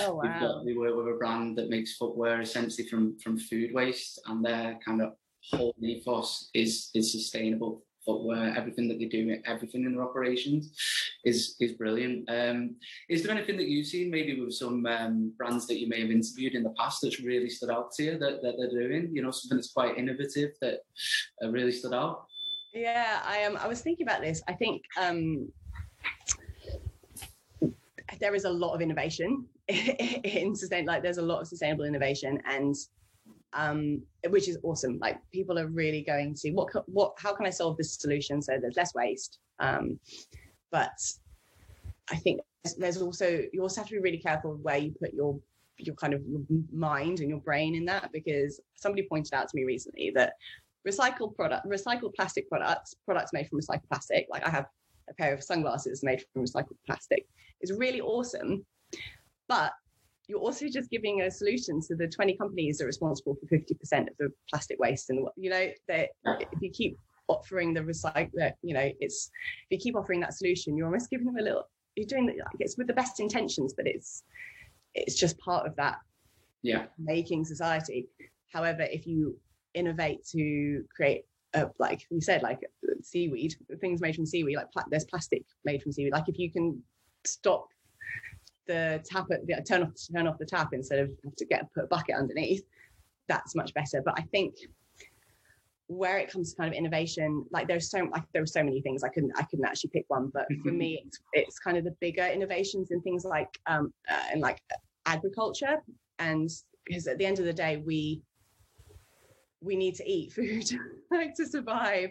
[0.00, 0.22] Oh wow!
[0.22, 4.20] We've got, we work with a brand that makes footwear essentially from from food waste,
[4.26, 5.12] and their kind of
[5.50, 8.54] whole ethos is is sustainable footwear.
[8.56, 10.74] Everything that they do, everything in their operations,
[11.24, 12.28] is is brilliant.
[12.30, 12.76] Um,
[13.08, 16.10] is there anything that you've seen maybe with some um, brands that you may have
[16.10, 19.10] interviewed in the past that's really stood out to you that, that they're doing?
[19.12, 20.80] You know, something that's quite innovative that
[21.42, 22.26] uh, really stood out.
[22.72, 23.56] Yeah, I am.
[23.56, 24.42] Um, I was thinking about this.
[24.48, 25.50] I think um,
[28.20, 32.40] there is a lot of innovation in sustain like there's a lot of sustainable innovation
[32.46, 32.74] and
[33.54, 34.98] um, which is awesome.
[34.98, 38.58] Like people are really going to what what how can i solve this solution so
[38.60, 39.38] there's less waste?
[39.58, 39.98] Um,
[40.70, 40.98] but
[42.10, 42.40] i think
[42.76, 45.38] there's also you also have to be really careful where you put your
[45.78, 46.40] your kind of your
[46.72, 50.34] mind and your brain in that because somebody pointed out to me recently that
[50.86, 54.66] recycled product recycled plastic products products made from recycled plastic like i have
[55.10, 57.26] a pair of sunglasses made from recycled plastic.
[57.60, 58.64] Is really awesome
[59.48, 59.72] but
[60.28, 64.02] you're also just giving a solution to the 20 companies that are responsible for 50%
[64.02, 68.74] of the plastic waste and you know that if you keep offering the recycle you
[68.74, 69.30] know it's
[69.70, 72.36] if you keep offering that solution you're almost giving them a little you're doing like
[72.60, 74.22] it's with the best intentions but it's
[74.94, 75.98] it's just part of that
[76.62, 76.86] yeah.
[76.98, 78.08] making society.
[78.52, 79.38] However if you
[79.74, 82.60] innovate to create a, like you said like
[83.02, 86.12] seaweed things made from seaweed like pla- there's plastic made from seaweed.
[86.12, 86.82] Like if you can
[87.24, 87.68] stop
[88.66, 91.72] the tap at the turn off turn off the tap instead of have to get
[91.72, 92.62] put a bucket underneath
[93.28, 94.02] that's much better.
[94.04, 94.54] But i think
[95.88, 98.80] where it comes to kind of innovation like there's so like there were so many
[98.82, 99.02] things.
[99.02, 100.30] I couldn't i couldn't actually pick one.
[100.32, 104.22] But for me it's, it's kind of the bigger innovations in things like um uh,
[104.32, 104.60] and like
[105.06, 105.82] agriculture.
[106.18, 106.50] And
[106.84, 108.22] because at the end of the day we
[109.60, 110.64] we need to eat food
[111.10, 112.10] like to survive.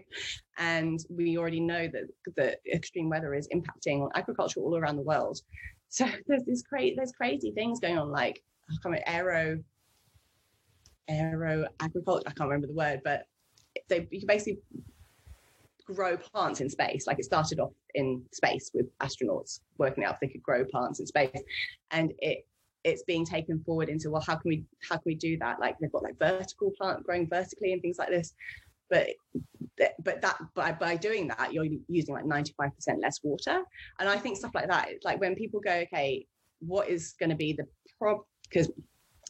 [0.58, 2.04] And we already know that
[2.36, 5.40] the extreme weather is impacting on agriculture all around the world.
[5.90, 9.60] So there's this crazy there's crazy things going on like I can't remember, aero
[11.10, 13.28] aero agriculture i can't remember the word but
[13.88, 14.60] they you can basically
[15.94, 17.08] grow plants in space.
[17.08, 21.00] Like it started off in space with astronauts working out if they could grow plants
[21.00, 21.32] in space.
[21.92, 22.46] And it
[22.84, 25.60] it's being taken forward into well how can we how can we do that?
[25.60, 28.34] Like they've got like vertical plant growing vertically and things like this.
[28.90, 29.08] But
[30.04, 33.62] but that by, by doing that you're using like 95% less water.
[34.00, 36.26] And i think stuff like that like when people go okay
[36.60, 37.66] what is going to be the
[38.00, 38.72] prob because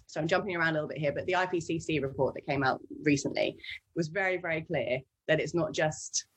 [0.05, 2.81] so i'm jumping around a little bit here but the ipcc report that came out
[3.03, 3.57] recently
[3.95, 6.27] was very very clear that it's not just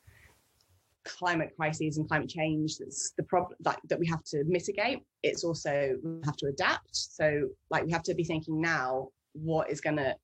[1.05, 5.45] climate crises and climate change that's the problem like that we have to mitigate it's
[5.45, 6.95] also we have to adapt.
[6.95, 10.15] So like we have to be thinking now what is going to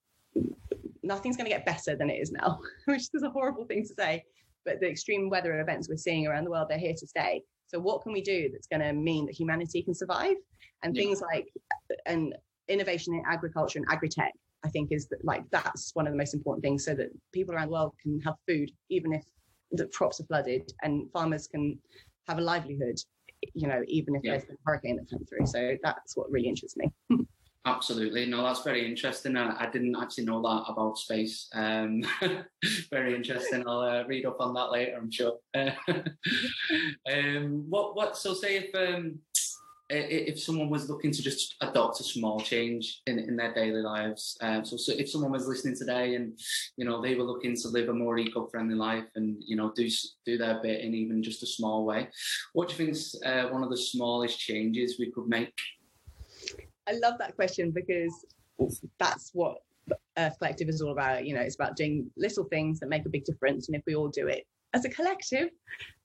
[1.02, 3.94] nothing's going to get better than it is now which is a horrible thing to
[3.94, 4.24] say
[4.64, 7.42] but the extreme weather events we're seeing around the world they're here to stay.
[7.68, 10.36] So what can we do that's going to mean that humanity can survive?
[10.82, 11.02] And yeah.
[11.02, 11.46] things like
[12.04, 12.34] and
[12.68, 14.32] innovation in agriculture and agri-tech
[14.64, 17.54] i think is that like that's one of the most important things so that people
[17.54, 19.22] around the world can have food even if
[19.72, 21.78] the crops are flooded and farmers can
[22.28, 22.98] have a livelihood
[23.54, 24.32] you know even if yeah.
[24.32, 26.90] there's a hurricane that comes through so that's what really interests me
[27.66, 28.26] Absolutely.
[28.26, 29.36] No, that's very interesting.
[29.36, 31.48] I, I, didn't actually know that about space.
[31.52, 32.04] Um,
[32.90, 33.66] very interesting.
[33.66, 35.38] I'll uh, read up on that later, I'm sure.
[37.12, 39.18] um, what, what, so say if, um,
[39.88, 44.36] if someone was looking to just adopt a small change in, in their daily lives,
[44.40, 46.38] um, so, so, if someone was listening today and
[46.76, 49.88] you know they were looking to live a more eco-friendly life and you know do
[50.24, 52.08] do their bit in even just a small way,
[52.52, 55.54] what do you think is uh, one of the smallest changes we could make?
[56.88, 58.24] I love that question because
[58.98, 59.58] that's what
[60.18, 61.26] Earth Collective is all about.
[61.26, 63.94] You know, it's about doing little things that make a big difference, and if we
[63.94, 65.50] all do it as a collective,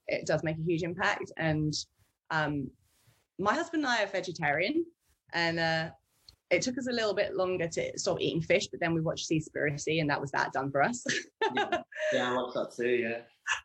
[0.06, 1.32] it does make a huge impact.
[1.36, 1.74] And
[2.30, 2.70] um,
[3.38, 4.84] my husband and I are vegetarian,
[5.32, 5.90] and uh,
[6.50, 9.28] it took us a little bit longer to stop eating fish, but then we watched
[9.28, 11.04] Seaspiracy, and that was that done for us.
[11.54, 11.82] yeah.
[12.12, 12.88] yeah, I watched that too.
[12.88, 13.20] Yeah.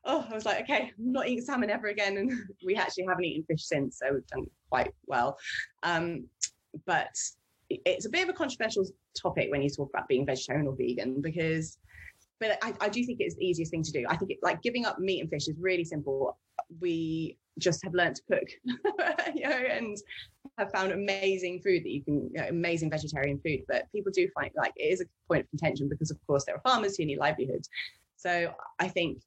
[0.05, 2.31] Oh, I was like, okay, I'm not eating salmon ever again, and
[2.65, 5.37] we actually haven't eaten fish since, so we've done quite well.
[5.83, 6.27] Um,
[6.85, 7.15] but
[7.69, 8.85] it's a bit of a controversial
[9.19, 11.77] topic when you talk about being vegetarian or vegan because
[12.39, 14.05] but I, I do think it's the easiest thing to do.
[14.07, 16.37] I think it, like giving up meat and fish is really simple.
[16.79, 18.47] We just have learned to cook,
[19.35, 19.97] you know, and
[20.57, 23.61] have found amazing food that you can, you know, amazing vegetarian food.
[23.67, 26.55] But people do find like it is a point of contention because, of course, there
[26.55, 27.69] are farmers who need livelihoods.
[28.15, 29.19] So I think,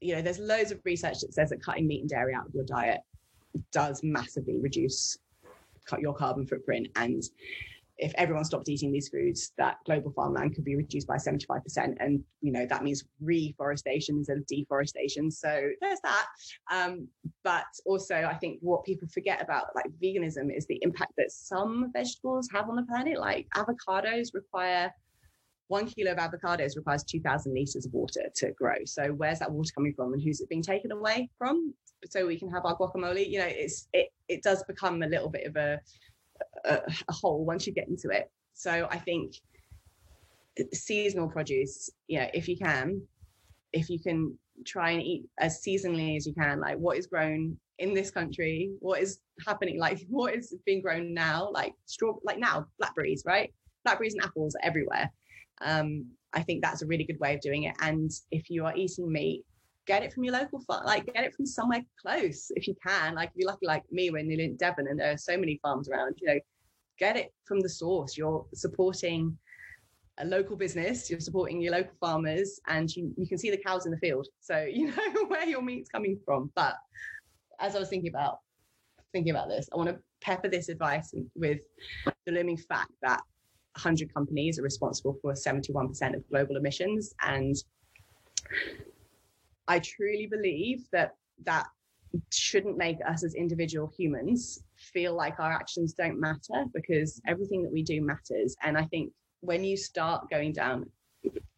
[0.00, 2.54] you know, there's loads of research that says that cutting meat and dairy out of
[2.54, 3.00] your diet
[3.72, 5.18] does massively reduce
[5.98, 7.22] your carbon footprint and
[7.98, 11.60] if everyone stopped eating these foods, that global farmland could be reduced by 75%.
[11.98, 15.30] And, you know, that means reforestation instead of deforestation.
[15.30, 16.26] So there's that.
[16.70, 17.08] Um,
[17.42, 21.90] but also, I think what people forget about like veganism is the impact that some
[21.92, 23.18] vegetables have on the planet.
[23.18, 24.92] Like avocados require
[25.68, 28.76] one kilo of avocados requires 2,000 liters of water to grow.
[28.84, 31.74] So where's that water coming from and who's it being taken away from?
[32.08, 33.28] So we can have our guacamole.
[33.28, 35.80] You know, it's it it does become a little bit of a
[36.66, 38.30] a, a hole once you get into it.
[38.54, 39.36] So I think
[40.72, 43.02] seasonal produce, yeah, if you can,
[43.72, 47.56] if you can try and eat as seasonally as you can, like what is grown
[47.78, 52.38] in this country, what is happening, like what is being grown now, like straw, like
[52.38, 53.52] now blackberries, right?
[53.84, 55.10] Blackberries and apples are everywhere.
[55.60, 57.74] Um, I think that's a really good way of doing it.
[57.80, 59.44] And if you are eating meat,
[59.86, 63.14] get it from your local farm, like get it from somewhere close if you can.
[63.14, 65.60] Like if you're lucky like me when you're in Devon and there are so many
[65.62, 66.40] farms around, you know,
[66.98, 68.16] get it from the source.
[68.16, 69.36] You're supporting
[70.18, 73.84] a local business, you're supporting your local farmers, and you, you can see the cows
[73.84, 74.26] in the field.
[74.40, 76.50] So you know where your meat's coming from.
[76.54, 76.74] But
[77.60, 78.38] as I was thinking about
[79.12, 81.60] thinking about this, I want to pepper this advice with
[82.24, 83.20] the looming fact that
[83.76, 87.54] 100 companies are responsible for 71% of global emissions and
[89.68, 91.66] I truly believe that that
[92.32, 97.72] shouldn't make us as individual humans feel like our actions don't matter because everything that
[97.72, 98.56] we do matters.
[98.62, 100.90] And I think when you start going down,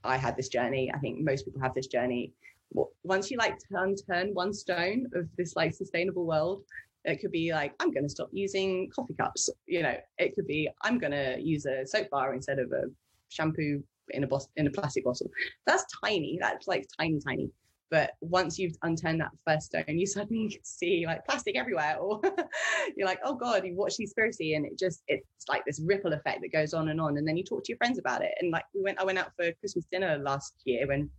[0.05, 2.33] I had this journey, I think most people have this journey.
[3.03, 6.65] Once you like turn turn one stone of this like sustainable world,
[7.05, 10.47] it could be like i'm going to stop using coffee cups you know it could
[10.47, 12.83] be i'm going to use a soap bar instead of a
[13.29, 15.31] shampoo in a bottle in a plastic bottle
[15.67, 17.51] that's tiny that's like tiny tiny
[17.90, 22.20] but once you've unturned that first stone, you suddenly see like plastic everywhere, or
[22.96, 26.40] you're like, oh God, you watch Seaspiracy and it just it's like this ripple effect
[26.42, 27.16] that goes on and on.
[27.16, 28.33] And then you talk to your friends about it.
[28.40, 31.11] And like we went, I went out for Christmas dinner last year when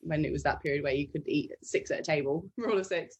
[0.00, 2.86] when it was that period where you could eat six at a table, rule of
[2.86, 3.18] six.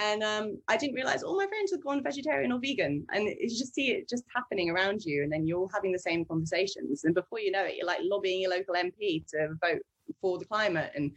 [0.00, 3.04] And um, I didn't realize all my friends had gone vegetarian or vegan.
[3.12, 5.24] And you just see it just happening around you.
[5.24, 7.02] And then you're having the same conversations.
[7.02, 9.82] And before you know it, you're like lobbying your local MP to vote
[10.20, 11.12] for the climate and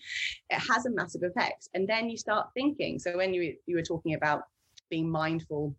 [0.49, 1.69] it has a massive effect.
[1.73, 4.43] And then you start thinking so when you you were talking about
[4.89, 5.75] being mindful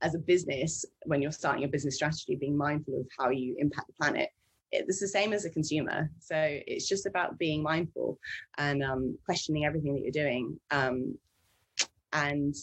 [0.00, 3.88] as a business when you're starting a business strategy being mindful of how you impact
[3.88, 4.30] the planet
[4.72, 6.10] it's the same as a consumer.
[6.18, 8.18] So it's just about being mindful
[8.58, 11.16] and um, questioning everything that you're doing um,
[12.12, 12.54] and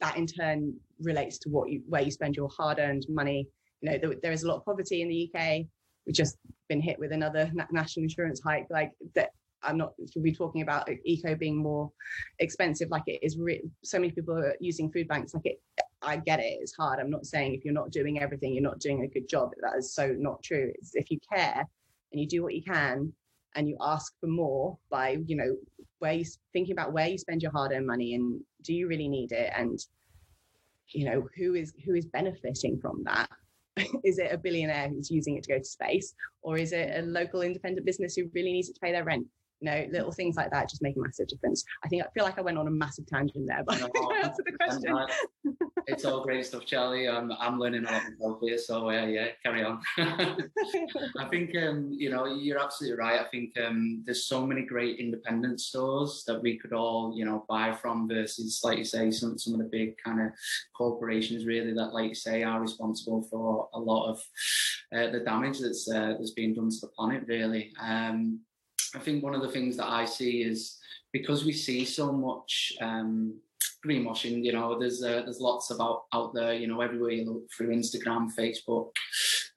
[0.00, 3.48] that in turn relates to what you where you spend your hard-earned money.
[3.80, 5.66] You know there, there is a lot of poverty in the uk
[6.06, 6.36] we've just
[6.68, 9.30] been hit with another national insurance hike like that
[9.62, 9.92] i'm not
[10.22, 11.90] be talking about eco being more
[12.38, 12.88] expensive?
[12.90, 15.60] Like it is re- so many people are using food banks like it
[16.02, 17.00] i get it it's hard.
[17.00, 19.50] I'm not saying if you're not doing everything you're not doing a good job.
[19.62, 20.72] That is so not true.
[20.74, 21.64] It's if you care
[22.12, 23.12] and you do what you can
[23.54, 25.56] and you ask for more by you know
[25.98, 29.32] where you thinking about where you spend your hard-earned money and do you really need
[29.32, 29.50] it?
[29.56, 29.78] And
[30.88, 33.28] you know who is who is benefiting from that
[34.04, 37.02] is it a billionaire who's using it to go to space or is it a
[37.02, 39.26] local independent business who really needs it to pay their rent
[39.60, 41.64] you know little things like that just make a massive difference.
[41.84, 44.22] I think i feel like i went on a massive tangent there but no, I
[44.24, 44.94] answered the question.
[45.86, 47.12] it's all great stuff charli.
[47.12, 49.80] I'm, I'm learning a lot myself here so uh, yeah carry on.
[49.98, 53.20] I think um, you know you're absolutely right.
[53.20, 57.44] I think um, there's so many great independent stores that we could all you know
[57.48, 60.32] buy from versus like you say some, some of the big kind of
[60.76, 64.18] corporations really that like you say are responsible for a lot of
[64.94, 67.72] uh, the damage that's uh, that's being done to the planet really.
[67.80, 68.40] Um,
[68.96, 70.78] I think one of the things that I see is
[71.12, 73.38] because we see so much um,
[73.86, 74.42] greenwashing.
[74.42, 76.54] You know, there's uh, there's lots about out there.
[76.54, 78.90] You know, everywhere you look through Instagram, Facebook,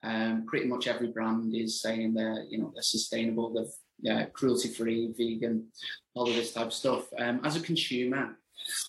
[0.04, 3.71] um, pretty much every brand is saying they're you know they're sustainable, they're
[4.02, 5.67] yeah, cruelty free, vegan,
[6.13, 7.08] all of this type of stuff.
[7.17, 8.38] Um, as a consumer,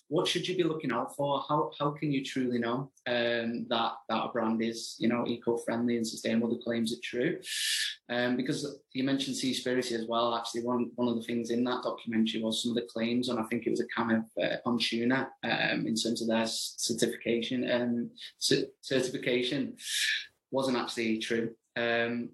[0.07, 1.43] what should you be looking out for?
[1.47, 5.97] How how can you truly know um, that that a brand is you know eco-friendly
[5.97, 6.49] and sustainable?
[6.49, 7.39] The claims are true,
[8.09, 10.35] um, because you mentioned Sea Seaspiracy as well.
[10.35, 13.39] Actually, one one of the things in that documentary was some of the claims and
[13.39, 16.45] I think it was a can of uh, on tuna um, in terms of their
[16.47, 19.77] certification and um, certification
[20.51, 21.55] wasn't actually true.
[21.77, 22.29] Um,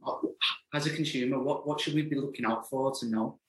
[0.73, 3.39] as a consumer, what what should we be looking out for to know?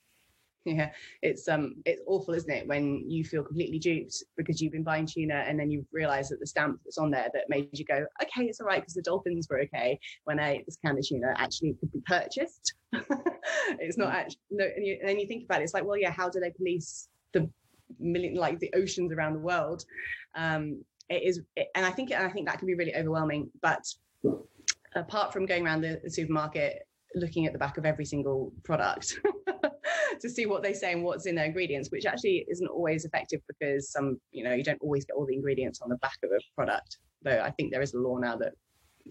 [0.76, 0.90] Yeah
[1.22, 5.06] it's um it's awful isn't it when you feel completely duped because you've been buying
[5.06, 8.04] tuna and then you realize that the stamp that's on there that made you go
[8.22, 11.06] okay it's all right because the dolphins were okay when i ate this can of
[11.06, 12.74] tuna actually could be purchased
[13.78, 14.16] it's not mm.
[14.16, 16.28] actually no and, you, and then you think about it it's like well yeah how
[16.28, 17.48] do they police the
[17.98, 19.84] million like the oceans around the world
[20.34, 23.50] um it is it, and i think and i think that can be really overwhelming
[23.62, 23.82] but
[24.94, 29.18] apart from going around the supermarket looking at the back of every single product
[30.20, 33.40] to see what they say and what's in their ingredients, which actually isn't always effective
[33.48, 36.30] because some, you know, you don't always get all the ingredients on the back of
[36.30, 36.98] a product.
[37.22, 38.52] Though I think there is a law now that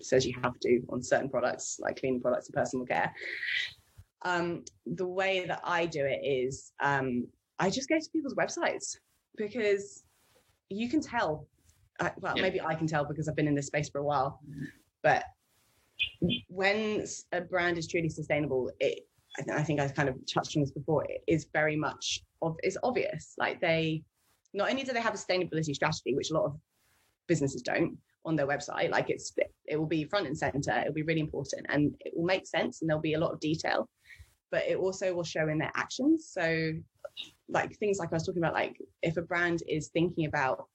[0.02, 3.14] says you have to on certain products, like cleaning products and personal care.
[4.24, 7.28] Um, the way that I do it is um,
[7.60, 8.98] I just go to people's websites
[9.36, 10.04] because
[10.70, 11.48] you can tell.
[12.00, 12.44] Uh, well, yeah.
[12.44, 14.40] maybe I can tell because I've been in this space for a while,
[15.02, 15.24] but
[16.48, 19.08] when a brand is truly sustainable, it
[19.52, 22.78] I think I've kind of touched on this before, it is very much of it's
[22.84, 23.34] obvious.
[23.38, 24.04] Like they
[24.54, 26.58] not only do they have a sustainability strategy, which a lot of
[27.28, 29.34] businesses don't on their website, like it's
[29.66, 32.82] it will be front and center, it'll be really important and it will make sense
[32.82, 33.88] and there'll be a lot of detail,
[34.52, 36.30] but it also will show in their actions.
[36.32, 36.72] So
[37.50, 40.66] like things like I was talking about, like if a brand is thinking about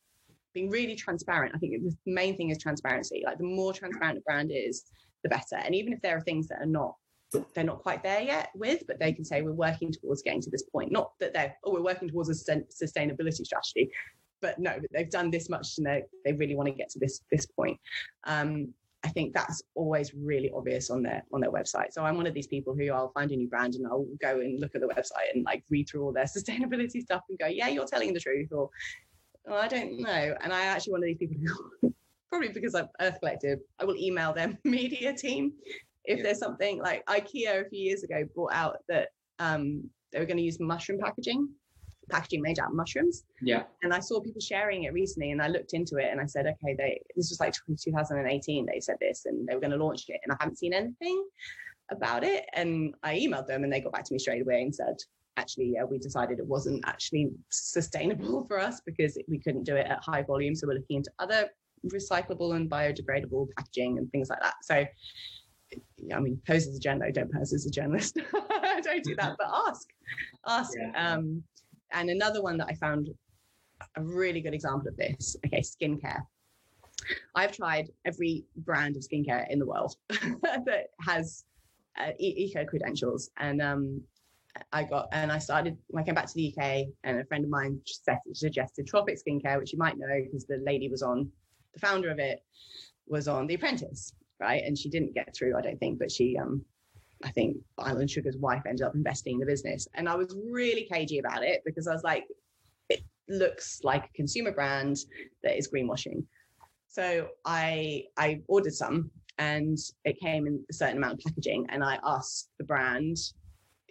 [0.55, 3.23] being really transparent, I think the main thing is transparency.
[3.25, 4.85] Like the more transparent a brand is,
[5.23, 5.57] the better.
[5.57, 6.95] And even if there are things that are not
[7.55, 10.51] they're not quite there yet with, but they can say we're working towards getting to
[10.51, 10.93] this point.
[10.93, 13.91] Not that they're oh we're working towards a sustainability strategy,
[14.41, 17.21] but no, they've done this much and they they really want to get to this
[17.31, 17.79] this point.
[18.25, 18.75] Um,
[19.05, 21.93] I think that's always really obvious on their on their website.
[21.93, 24.41] So I'm one of these people who I'll find a new brand and I'll go
[24.41, 27.47] and look at the website and like read through all their sustainability stuff and go,
[27.47, 28.71] yeah, you're telling the truth, or
[29.49, 30.37] oh, I don't know.
[30.41, 31.37] And I actually one of these people
[31.81, 31.95] who
[32.31, 35.53] probably because I'm Earth Collective, I will email their media team
[36.05, 36.23] if yeah.
[36.23, 40.37] there's something like IKEA a few years ago brought out that um, they were going
[40.37, 41.49] to use mushroom packaging
[42.11, 43.25] packaging made out of mushrooms.
[43.41, 43.65] Yeah.
[43.83, 46.47] And I saw people sharing it recently and I looked into it and I said,
[46.47, 50.05] okay, they this was like 2018, they said this and they were going to launch
[50.09, 51.25] it and I haven't seen anything
[51.91, 52.45] about it.
[52.55, 54.97] And I emailed them and they got back to me straight away and said,
[55.37, 59.87] actually, yeah, we decided it wasn't actually sustainable for us because we couldn't do it
[59.87, 60.55] at high volume.
[60.55, 61.49] So we're looking into other
[61.87, 64.55] recyclable and biodegradable packaging and things like that.
[64.63, 64.85] So
[66.15, 68.19] I mean, pose as a journalist, don't pose as a journalist.
[68.83, 69.89] don't do that, but ask,
[70.47, 70.73] ask.
[70.79, 71.15] Yeah.
[71.15, 71.43] Um,
[71.93, 73.11] and another one that I found
[73.97, 76.23] a really good example of this, okay, skincare.
[77.35, 81.45] I've tried every brand of skincare in the world that has
[81.99, 83.31] uh, eco credentials.
[83.39, 84.03] And um,
[84.73, 87.45] I got, and I started, when I came back to the UK, and a friend
[87.45, 87.81] of mine
[88.33, 91.31] suggested Tropic Skincare, which you might know because the lady was on,
[91.75, 92.43] the founder of it
[93.07, 94.63] was on The Apprentice, right?
[94.65, 96.65] And she didn't get through, I don't think, but she um,
[97.25, 99.87] I think Alan Sugar's wife ended up investing in the business.
[99.95, 102.25] And I was really cagey about it because I was like,
[102.89, 104.99] it looks like a consumer brand
[105.45, 106.25] that is greenwashing.
[106.89, 111.67] So I I ordered some and it came in a certain amount of packaging.
[111.71, 113.17] And I asked the brand,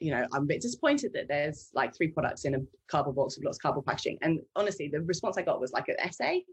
[0.02, 3.38] you know, I'm a bit disappointed that there's like three products in a cardboard box
[3.38, 4.18] with lots of cardboard packaging.
[4.22, 6.44] And honestly, the response I got was like an essay.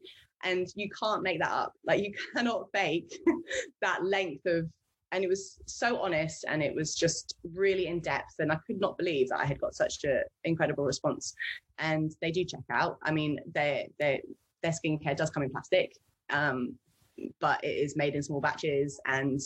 [0.45, 1.73] And you can't make that up.
[1.85, 3.13] Like you cannot fake
[3.81, 4.69] that length of
[5.11, 8.79] and it was so honest and it was just really in depth and i could
[8.79, 11.33] not believe that i had got such an incredible response
[11.79, 14.19] and they do check out i mean their their
[14.63, 15.95] their skincare does come in plastic
[16.31, 16.75] um,
[17.41, 19.41] but it is made in small batches and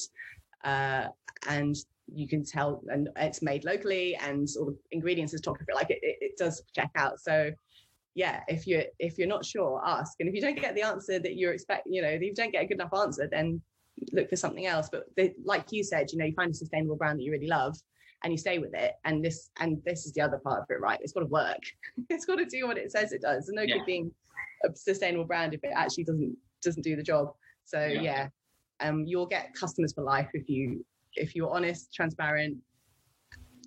[0.64, 1.06] uh,
[1.48, 1.76] and
[2.14, 5.90] you can tell and it's made locally and all the ingredients is talking about like
[5.90, 7.50] it, it, it does check out so
[8.14, 11.18] yeah if you're if you're not sure ask and if you don't get the answer
[11.18, 13.60] that you're expecting you know if you don't get a good enough answer then
[14.12, 14.88] look for something else.
[14.90, 17.48] But they, like you said, you know, you find a sustainable brand that you really
[17.48, 17.76] love
[18.24, 18.94] and you stay with it.
[19.04, 20.98] And this and this is the other part of it, right?
[21.02, 21.60] It's got to work.
[22.08, 23.48] it's got to do what it says it does.
[23.48, 23.78] And no yeah.
[23.78, 24.10] good being
[24.64, 27.32] a sustainable brand if it actually doesn't doesn't do the job.
[27.64, 28.00] So yeah.
[28.00, 28.28] yeah,
[28.80, 30.84] um, you'll get customers for life if you
[31.14, 32.58] if you're honest, transparent,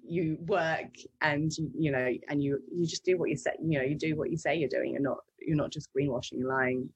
[0.08, 3.84] you work and you know and you you just do what you say you know
[3.84, 6.88] you do what you say you're doing and not you're not just greenwashing and lying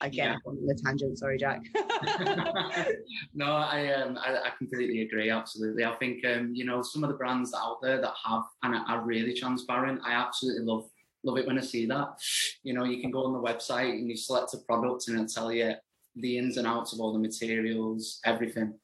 [0.00, 0.36] I get yeah.
[0.46, 1.18] on the tangent.
[1.18, 1.60] Sorry, Jack.
[3.34, 5.28] no, I um, I, I, completely agree.
[5.28, 8.76] Absolutely, I think um, you know some of the brands out there that have and
[8.86, 10.00] are really transparent.
[10.04, 10.88] I absolutely love
[11.24, 12.16] love it when I see that.
[12.62, 15.28] You know, you can go on the website and you select a product and it'll
[15.28, 15.74] tell you
[16.20, 18.74] the ins and outs of all the materials, everything.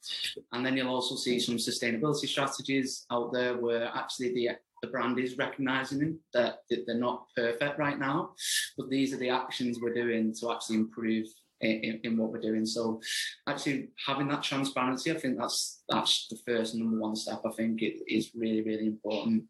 [0.51, 4.49] And then you'll also see some sustainability strategies out there where actually the
[4.81, 8.31] the brand is recognizing that, that they're not perfect right now,
[8.77, 11.27] but these are the actions we're doing to actually improve
[11.61, 12.65] in, in, what we're doing.
[12.65, 13.01] So
[13.47, 17.41] actually having that transparency, I think that's that's the first number one step.
[17.45, 19.45] I think it is really, really important.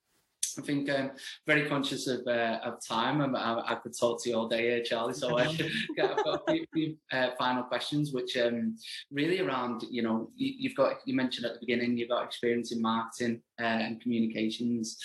[0.58, 1.12] I think I'm um,
[1.45, 3.36] very conscious of uh, of time.
[3.36, 5.16] I, I, could talk to you all day here, Charli.
[5.16, 5.45] So I,
[5.97, 8.78] have got a few, few uh, final questions, which um,
[9.12, 12.72] really around you know you, have got you mentioned at the beginning you've got experience
[12.72, 14.97] in marketing uh, and communications.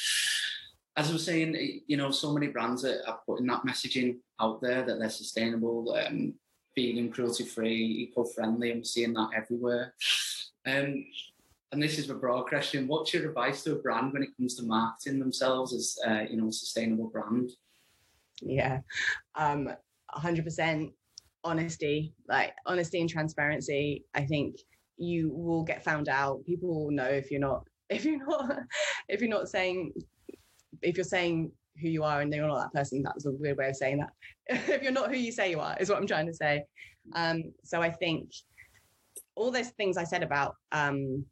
[0.96, 4.61] As I was saying, you know, so many brands are, are putting that messaging out
[4.61, 6.34] there that they're sustainable, um,
[6.76, 8.72] vegan, cruelty free, eco friendly.
[8.72, 9.94] I'm seeing that everywhere.
[10.66, 11.05] Um,
[11.73, 12.89] and this is a broad question.
[12.89, 16.37] What's your advice to a brand when it comes to marketing themselves as uh, you
[16.37, 17.51] know a sustainable brand?
[18.43, 18.81] Yeah,
[19.37, 19.68] um,
[20.14, 20.93] 100%
[21.45, 24.05] honesty, like honesty and transparency.
[24.14, 24.57] I think
[24.97, 26.45] you will get found out.
[26.45, 28.59] People will know if you're not if you're not
[29.09, 29.93] if you're not saying
[30.83, 33.03] if you're saying who you are and you're not that person.
[33.03, 34.11] That was a weird way of saying that.
[34.68, 36.64] if you're not who you say you are, is what I'm trying to say.
[37.14, 38.31] Um, so I think
[39.35, 41.25] all those things I said about um,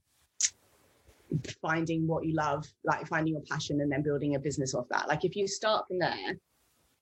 [1.60, 5.08] finding what you love, like finding your passion and then building a business off that.
[5.08, 6.38] Like if you start from there,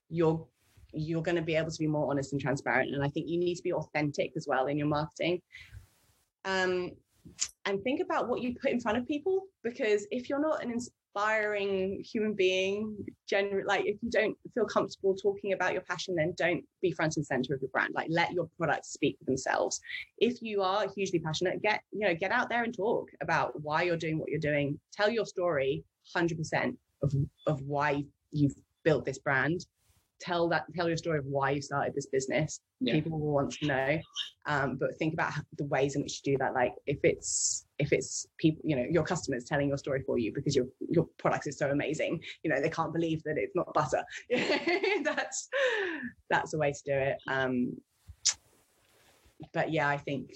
[0.09, 0.47] you're
[0.93, 2.95] you're going to be able to be more honest and transparent.
[2.95, 5.43] And I think you need to be authentic as well in your marketing.
[6.45, 6.93] Um,
[7.65, 10.71] and think about what you put in front of people because if you're not an
[11.17, 12.97] inspiring human being
[13.29, 17.17] generally like if you don't feel comfortable talking about your passion then don't be front
[17.17, 17.95] and center of your brand.
[17.95, 19.81] Like let your products speak for themselves.
[20.19, 23.83] If you are hugely passionate get you know get out there and talk about why
[23.83, 24.79] you're doing what you're doing.
[24.93, 25.85] Tell your story
[26.17, 27.15] 100% of,
[27.47, 28.55] of why you've
[28.85, 29.67] built this brand.
[30.21, 32.61] Tell that tell your story of why you started this business.
[32.81, 32.95] Yeah.
[32.95, 33.99] people will want to know.
[34.47, 36.55] Um, but think about the ways in which you do that.
[36.55, 40.33] Like if it's if it's people you know your customers telling your story for you
[40.35, 43.73] because your your product is so amazing you know they can't believe that it's not
[43.75, 44.03] butter.
[45.05, 45.49] That's
[46.31, 47.19] that's a way to do it.
[47.29, 47.77] Um
[49.53, 50.31] but yeah i think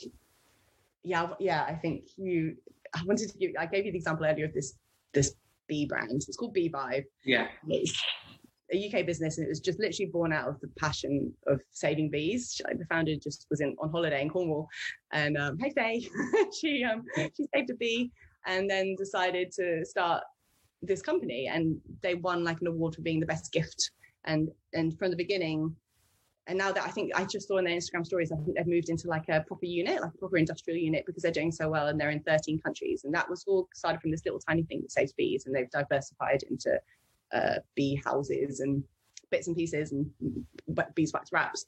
[1.02, 2.54] yeah yeah i think you
[2.94, 4.74] i wanted to give i gave you the example earlier of this
[5.14, 5.34] this
[5.70, 6.22] b brand.
[6.28, 7.04] It's called Beevive.
[7.24, 7.46] Yeah.
[7.68, 8.02] It's
[8.72, 12.10] a UK business, and it was just literally born out of the passion of saving
[12.10, 12.60] bees.
[12.64, 14.68] Like the founder just was in on holiday in Cornwall,
[15.12, 16.08] and um, hey Faye,
[16.60, 18.10] she um, she saved a bee,
[18.46, 20.22] and then decided to start
[20.82, 23.90] this company, and they won like an award for being the best gift.
[24.24, 25.74] And and from the beginning,
[26.46, 28.66] and now that I think I just saw in their Instagram stories, I think they've
[28.66, 31.68] moved into like a proper unit, like a proper industrial unit, because they're doing so
[31.68, 33.04] well and they're in 13 countries.
[33.04, 35.70] And that was all started from this little tiny thing that saves bees, and they've
[35.70, 36.78] diversified into
[37.32, 38.82] uh, bee houses and
[39.30, 40.10] bits and pieces and
[40.94, 41.64] beeswax wraps.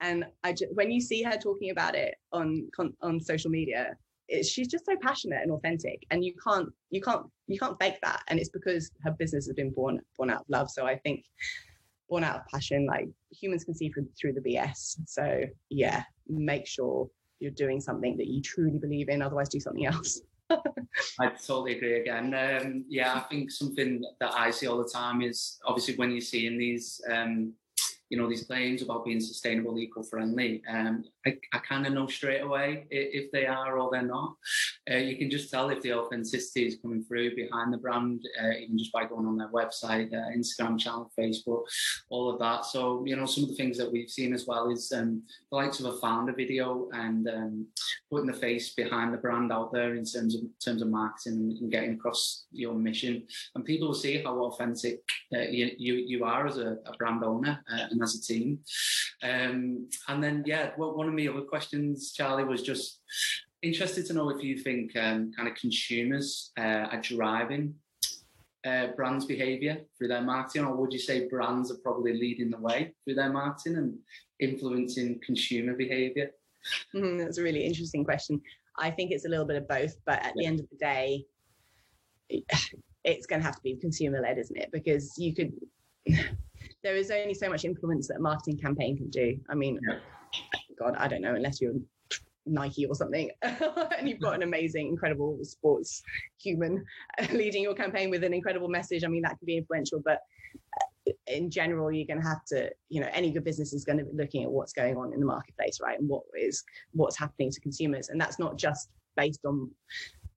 [0.00, 2.68] And I just, when you see her talking about it on
[3.02, 3.96] on social media,
[4.28, 7.98] it, she's just so passionate and authentic, and you can't you can't you can't fake
[8.02, 8.22] that.
[8.28, 10.70] And it's because her business has been born born out of love.
[10.70, 11.24] So I think
[12.08, 14.96] born out of passion, like humans can see through, through the BS.
[15.06, 17.08] So yeah, make sure
[17.38, 19.22] you're doing something that you truly believe in.
[19.22, 20.20] Otherwise, do something else.
[20.50, 22.34] I totally agree again.
[22.34, 26.20] Um, yeah, I think something that I see all the time is obviously when you're
[26.20, 27.52] seeing these um,
[28.08, 30.62] you know these claims about being sustainable, eco-friendly.
[30.68, 34.36] Um, I, I kind of know straight away if they are or they're not.
[34.90, 38.50] Uh, you can just tell if the authenticity is coming through behind the brand, uh,
[38.50, 41.64] even just by going on their website, Instagram channel, Facebook,
[42.08, 42.64] all of that.
[42.64, 45.56] So you know some of the things that we've seen as well is um, the
[45.56, 47.66] likes of a founder video and um,
[48.10, 51.56] putting the face behind the brand out there in terms of in terms of marketing
[51.60, 53.22] and getting across your mission,
[53.54, 55.00] and people will see how authentic
[55.34, 58.58] uh, you, you, you are as a, a brand owner uh, and as a team.
[59.22, 63.00] Um, and then, yeah, well, one of my other questions, Charli, was just
[63.62, 67.74] interested to know if you think um, kind of consumers uh, are driving
[68.64, 72.58] uh, brands' behaviour through their marketing, or would you say brands are probably leading the
[72.58, 73.98] way through their marketing and
[74.40, 76.30] influencing consumer behaviour?
[76.94, 78.40] Mm, that's a really interesting question.
[78.76, 80.32] I think it's a little bit of both, but at yeah.
[80.36, 81.24] the end of the day,
[83.04, 84.70] it's going to have to be consumer led, isn't it?
[84.72, 85.52] Because you could
[86.82, 89.38] there is only so much influence that a marketing campaign can do.
[89.48, 89.98] I mean, yeah.
[90.80, 91.74] God, I don't know, unless you're
[92.46, 96.02] Nike or something, and you've got an amazing, incredible sports
[96.38, 96.84] human
[97.32, 99.04] leading your campaign with an incredible message.
[99.04, 100.20] I mean, that could be influential, but
[101.08, 103.98] uh, in general, you're going to have to, you know, any good business is going
[103.98, 107.18] to be looking at what's going on in the marketplace, right, and what is what's
[107.18, 109.70] happening to consumers, and that's not just based on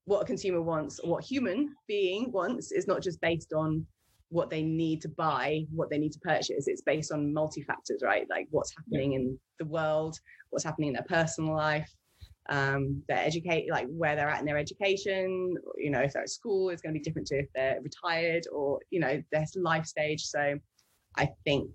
[0.05, 2.71] what a consumer wants or what human being wants.
[2.73, 3.85] Is not just based on
[4.33, 6.67] what they need to buy, what they need to purchase.
[6.67, 8.27] It's based on multi factors, right?
[8.29, 9.19] Like what's happening yeah.
[9.19, 10.19] in the world,
[10.49, 11.89] what's happening in their personal life,
[12.49, 15.55] um, their educate, like where they're at in their education.
[15.77, 18.45] You know, if they're at school, it's going to be different to if they're retired
[18.51, 20.23] or you know their life stage.
[20.23, 20.57] So,
[21.15, 21.69] I think,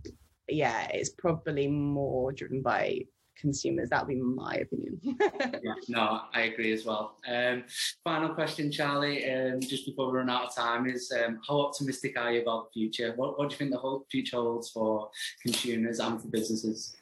[0.49, 3.03] yeah, it's probably more driven by
[3.39, 3.91] consumers.
[3.91, 5.01] That would be my opinion.
[5.03, 7.17] yeah, no, I agree as well.
[7.27, 7.65] Um,
[8.05, 12.19] final question, Charli, um, just before we run out of time, is um, how optimistic
[12.19, 13.13] are you about the future?
[13.17, 15.11] What, what do you think the whole future holds for
[15.43, 16.97] consumers and for businesses?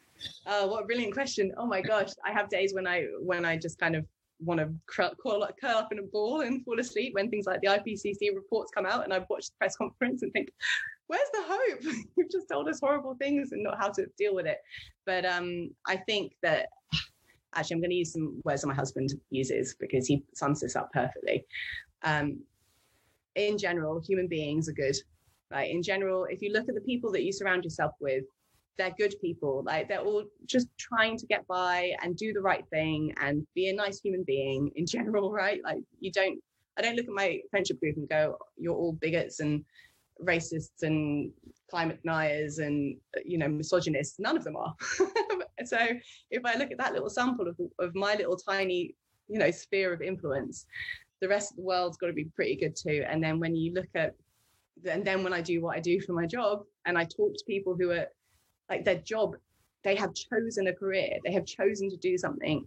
[0.46, 1.52] Oh, what a brilliant question!
[1.56, 4.06] Oh my gosh, I have days when I when I just kind of
[4.40, 7.68] want to curl, curl up in a ball and fall asleep when things like the
[7.68, 10.50] IPCC reports come out, and I watch the press conference and think,
[11.06, 11.94] where's the hope?
[12.16, 14.58] You've just told us horrible things and not how to deal with it.
[15.04, 16.68] But um, I think that
[17.54, 20.76] actually, I'm going to use some words that my husband uses because he sums this
[20.76, 21.44] up perfectly.
[22.02, 22.40] Um,
[23.34, 24.96] in general, human beings are good.
[25.50, 25.70] Right.
[25.70, 28.24] In general, if you look at the people that you surround yourself with,
[28.78, 29.62] they're good people.
[29.64, 33.68] Like they're all just trying to get by and do the right thing and be
[33.68, 35.60] a nice human being in general, right?
[35.64, 36.38] Like you don't
[36.78, 39.64] I don't look at my friendship group and go, you're all bigots and
[40.24, 41.30] racists and
[41.70, 44.74] climate deniers and you know misogynists none of them are.
[45.64, 45.78] So
[46.30, 48.94] if i look at that little sample of, of my little tiny
[49.26, 50.66] you know sphere of influence
[51.22, 53.02] the rest of the world's got to be pretty good too.
[53.08, 54.14] And then when you look at
[54.88, 57.44] and then when i do what i do for my job and i talk to
[57.46, 58.06] people who are
[58.68, 59.34] like their job
[59.82, 62.66] they have chosen a career they have chosen to do something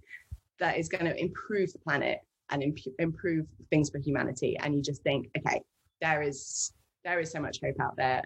[0.60, 2.20] that is going to improve the planet
[2.50, 4.58] and imp- improve things for humanity.
[4.60, 5.62] And you just think okay
[6.02, 6.74] there is
[7.04, 8.24] there is so much hope out there.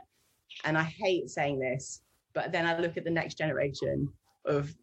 [0.65, 2.01] And I hate saying this,
[2.33, 4.07] but then I look at the next generation
[4.45, 4.73] of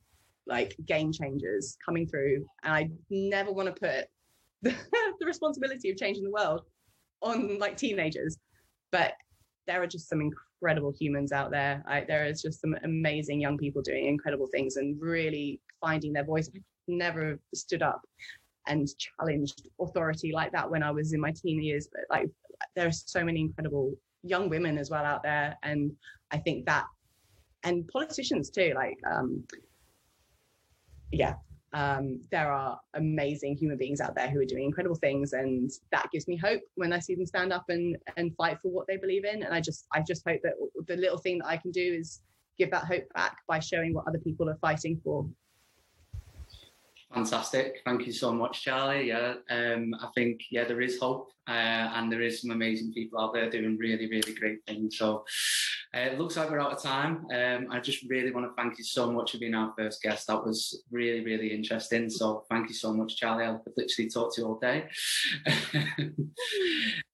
[0.47, 4.07] like game changers coming through, and I never want to put
[4.62, 4.74] the,
[5.26, 6.62] responsibility of changing the world
[7.22, 8.36] on like teenagers,
[8.91, 9.12] but
[9.66, 11.84] there are just some incredible humans out there.
[11.86, 16.24] I, there is just some amazing young people doing incredible things and really finding their
[16.24, 16.51] voice.
[16.55, 18.03] I never stood up
[18.66, 21.88] and challenged authority like that when I was in my teen years.
[21.93, 22.30] But like,
[22.74, 25.92] there are so many incredible young women as well out there, and
[26.30, 26.86] I think that,
[27.64, 28.72] and politicians too.
[28.74, 29.44] Like, um,
[31.12, 31.34] yeah,
[31.72, 36.08] um, there are amazing human beings out there who are doing incredible things, and that
[36.12, 38.96] gives me hope when I see them stand up and and fight for what they
[38.96, 39.42] believe in.
[39.42, 40.54] And I just I just hope that
[40.86, 42.20] the little thing that I can do is
[42.58, 45.26] give that hope back by showing what other people are fighting for.
[47.14, 47.82] Fantastic.
[47.84, 49.06] Thank you so much, Charli.
[49.06, 53.20] Yeah, um, I think yeah, there is hope, uh, and there is some amazing people
[53.20, 54.96] out there doing really, really great things.
[54.96, 55.24] So
[55.92, 57.26] uh, it looks like we're out of time.
[57.34, 60.28] Um, I just really want to thank you so much for being our first guest.
[60.28, 62.09] That was really, really interesting.
[62.09, 63.44] So thank you so much, Charli.
[63.44, 64.84] I'll literally talk to you all day.
[65.74, 66.22] um,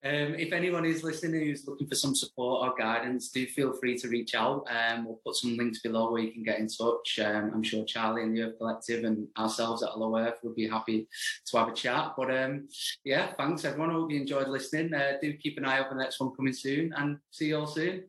[0.02, 4.08] if anyone is listening who's looking for some support or guidance, do feel free to
[4.08, 4.66] reach out.
[4.68, 7.18] Um, we'll put some links below where you can get in touch.
[7.24, 10.68] Um, I'm sure Charli and the Earth Collective and ourselves at Hello Earth would be
[10.68, 11.08] happy
[11.46, 12.12] to have a chat.
[12.18, 12.68] But um,
[13.04, 13.88] yeah, thanks everyone.
[13.88, 14.92] I hope you enjoyed listening.
[14.92, 17.58] Uh, do keep an eye out for the next one coming soon and see you
[17.58, 18.02] all soon.